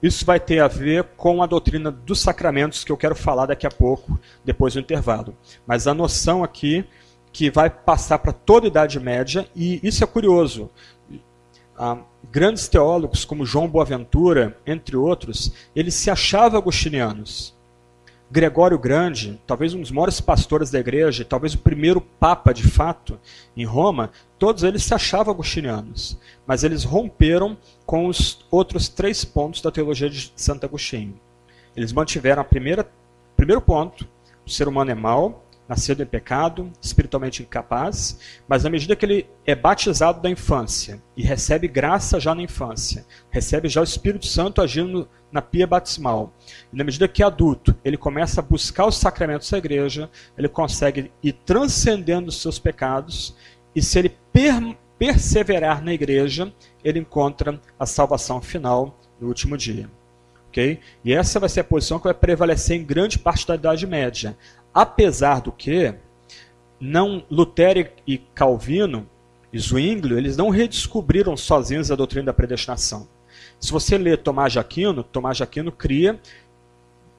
[0.01, 3.67] Isso vai ter a ver com a doutrina dos sacramentos que eu quero falar daqui
[3.67, 5.37] a pouco, depois do intervalo.
[5.67, 6.83] Mas a noção aqui
[7.31, 10.67] que vai passar para toda a Idade Média, e isso é curioso.
[11.77, 11.99] Ah,
[12.31, 17.54] grandes teólogos como João Boaventura, entre outros, eles se achavam agostinianos.
[18.29, 23.19] Gregório Grande, talvez um dos maiores pastores da igreja, talvez o primeiro papa de fato
[23.55, 27.55] em Roma, todos eles se achavam agostinianos, mas eles romperam
[27.85, 31.19] com os outros três pontos da teologia de Santo Agostinho.
[31.75, 32.89] Eles mantiveram a primeira
[33.35, 34.07] primeiro ponto,
[34.45, 39.29] o ser humano é mau, nascido em pecado, espiritualmente incapaz, mas na medida que ele
[39.45, 44.61] é batizado da infância e recebe graça já na infância, recebe já o Espírito Santo
[44.61, 46.33] agindo na pia batismal,
[46.71, 50.47] e na medida que é adulto, ele começa a buscar os sacramentos da igreja, ele
[50.47, 53.35] consegue ir transcendendo os seus pecados,
[53.75, 56.53] e se ele per perseverar na igreja,
[56.83, 59.89] ele encontra a salvação final no último dia.
[60.47, 60.79] Okay?
[61.03, 64.37] E essa vai ser a posição que vai prevalecer em grande parte da Idade Média.
[64.75, 65.95] Apesar do que,
[66.77, 69.07] não Lutero e Calvino
[69.53, 73.07] e Zwinglio, eles não redescobriram sozinhos a doutrina da predestinação.
[73.57, 76.19] Se você ler Tomás de Aquino, Tomás de Aquino cria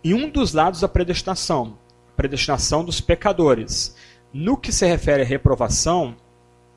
[0.04, 1.78] em um dos lados a predestinação,
[2.12, 3.96] a predestinação dos pecadores.
[4.30, 6.14] No que se refere à reprovação,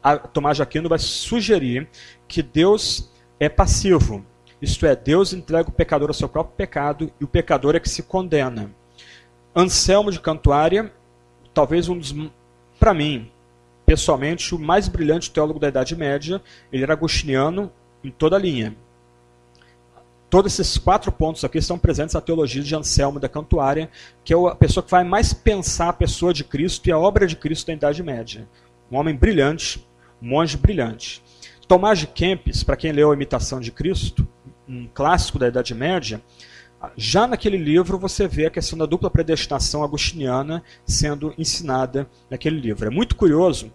[0.01, 1.89] a Tomás de Aquino vai sugerir
[2.25, 4.25] que Deus é passivo.
[4.61, 7.89] Isto é, Deus entrega o pecador ao seu próprio pecado e o pecador é que
[7.89, 8.78] se condena.
[9.55, 10.91] Anselmo de Cantuária,
[11.53, 12.13] talvez um dos,
[12.79, 13.29] para mim,
[13.85, 16.41] pessoalmente, o mais brilhante teólogo da Idade Média,
[16.71, 17.71] ele era agostiniano
[18.03, 18.75] em toda a linha.
[20.29, 23.89] Todos esses quatro pontos aqui estão presentes na teologia de Anselmo da Cantuária,
[24.23, 27.25] que é a pessoa que vai mais pensar a pessoa de Cristo e a obra
[27.25, 28.47] de Cristo na Idade Média.
[28.91, 29.83] Um homem brilhante,
[30.21, 31.23] um monge brilhante.
[31.67, 34.27] Tomás de Kempis, para quem leu A Imitação de Cristo,
[34.67, 36.21] um clássico da Idade Média,
[36.95, 42.87] já naquele livro você vê a questão da dupla predestinação agostiniana sendo ensinada naquele livro.
[42.87, 43.71] É muito curioso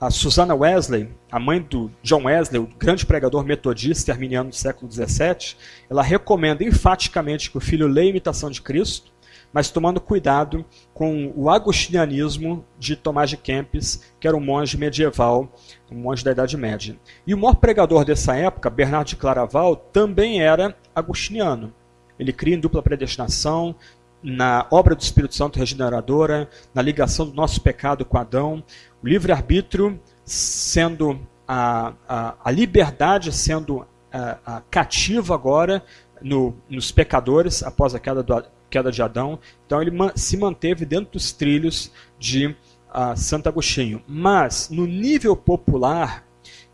[0.00, 4.90] a Susana Wesley, a mãe do John Wesley, o grande pregador metodista arminiano do século
[4.90, 5.56] XVII,
[5.90, 9.12] ela recomenda enfaticamente que o filho leia a imitação de Cristo,
[9.52, 15.52] mas tomando cuidado com o agostinianismo de Tomás de Kempis, que era um monge medieval,
[15.90, 16.96] um monge da Idade Média.
[17.26, 21.72] E o maior pregador dessa época, Bernardo de Claraval, também era agostiniano.
[22.18, 23.74] Ele cria em dupla predestinação,
[24.22, 28.62] na obra do Espírito Santo regeneradora, na ligação do nosso pecado com Adão,
[29.02, 35.82] o livre-arbítrio sendo a, a, a, liberdade sendo a, a cativa agora
[36.20, 39.38] no, nos pecadores após a queda, do, queda de Adão.
[39.64, 44.02] Então ele se manteve dentro dos trilhos de uh, Santo Agostinho.
[44.06, 46.27] Mas no nível popular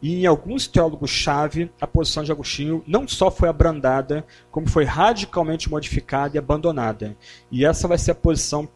[0.05, 5.70] e em alguns teólogos-chave, a posição de Agostinho não só foi abrandada, como foi radicalmente
[5.70, 7.16] modificada e abandonada.
[7.50, 8.68] E essa vai ser a posição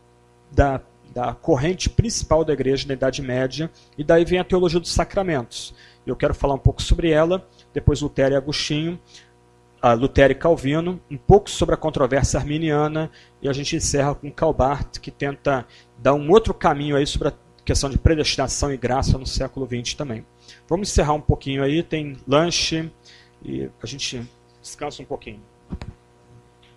[0.51, 0.81] da,
[1.13, 5.75] da corrente principal da igreja na Idade Média, e daí vem a teologia dos sacramentos.
[6.07, 8.99] Eu quero falar um pouco sobre ela, depois Lutero e Agostinho,
[9.83, 13.11] a Lutero e Calvino, um pouco sobre a controvérsia arminiana,
[13.43, 15.67] e a gente encerra com Calbart, que tenta
[15.99, 17.33] dar um outro caminho aí sobre a
[17.67, 20.25] questão de predestinação e graça no século XX também.
[20.69, 22.91] Vamos encerrar um pouquinho aí, tem lanche
[23.43, 24.23] e a gente
[24.61, 25.41] descansa um pouquinho.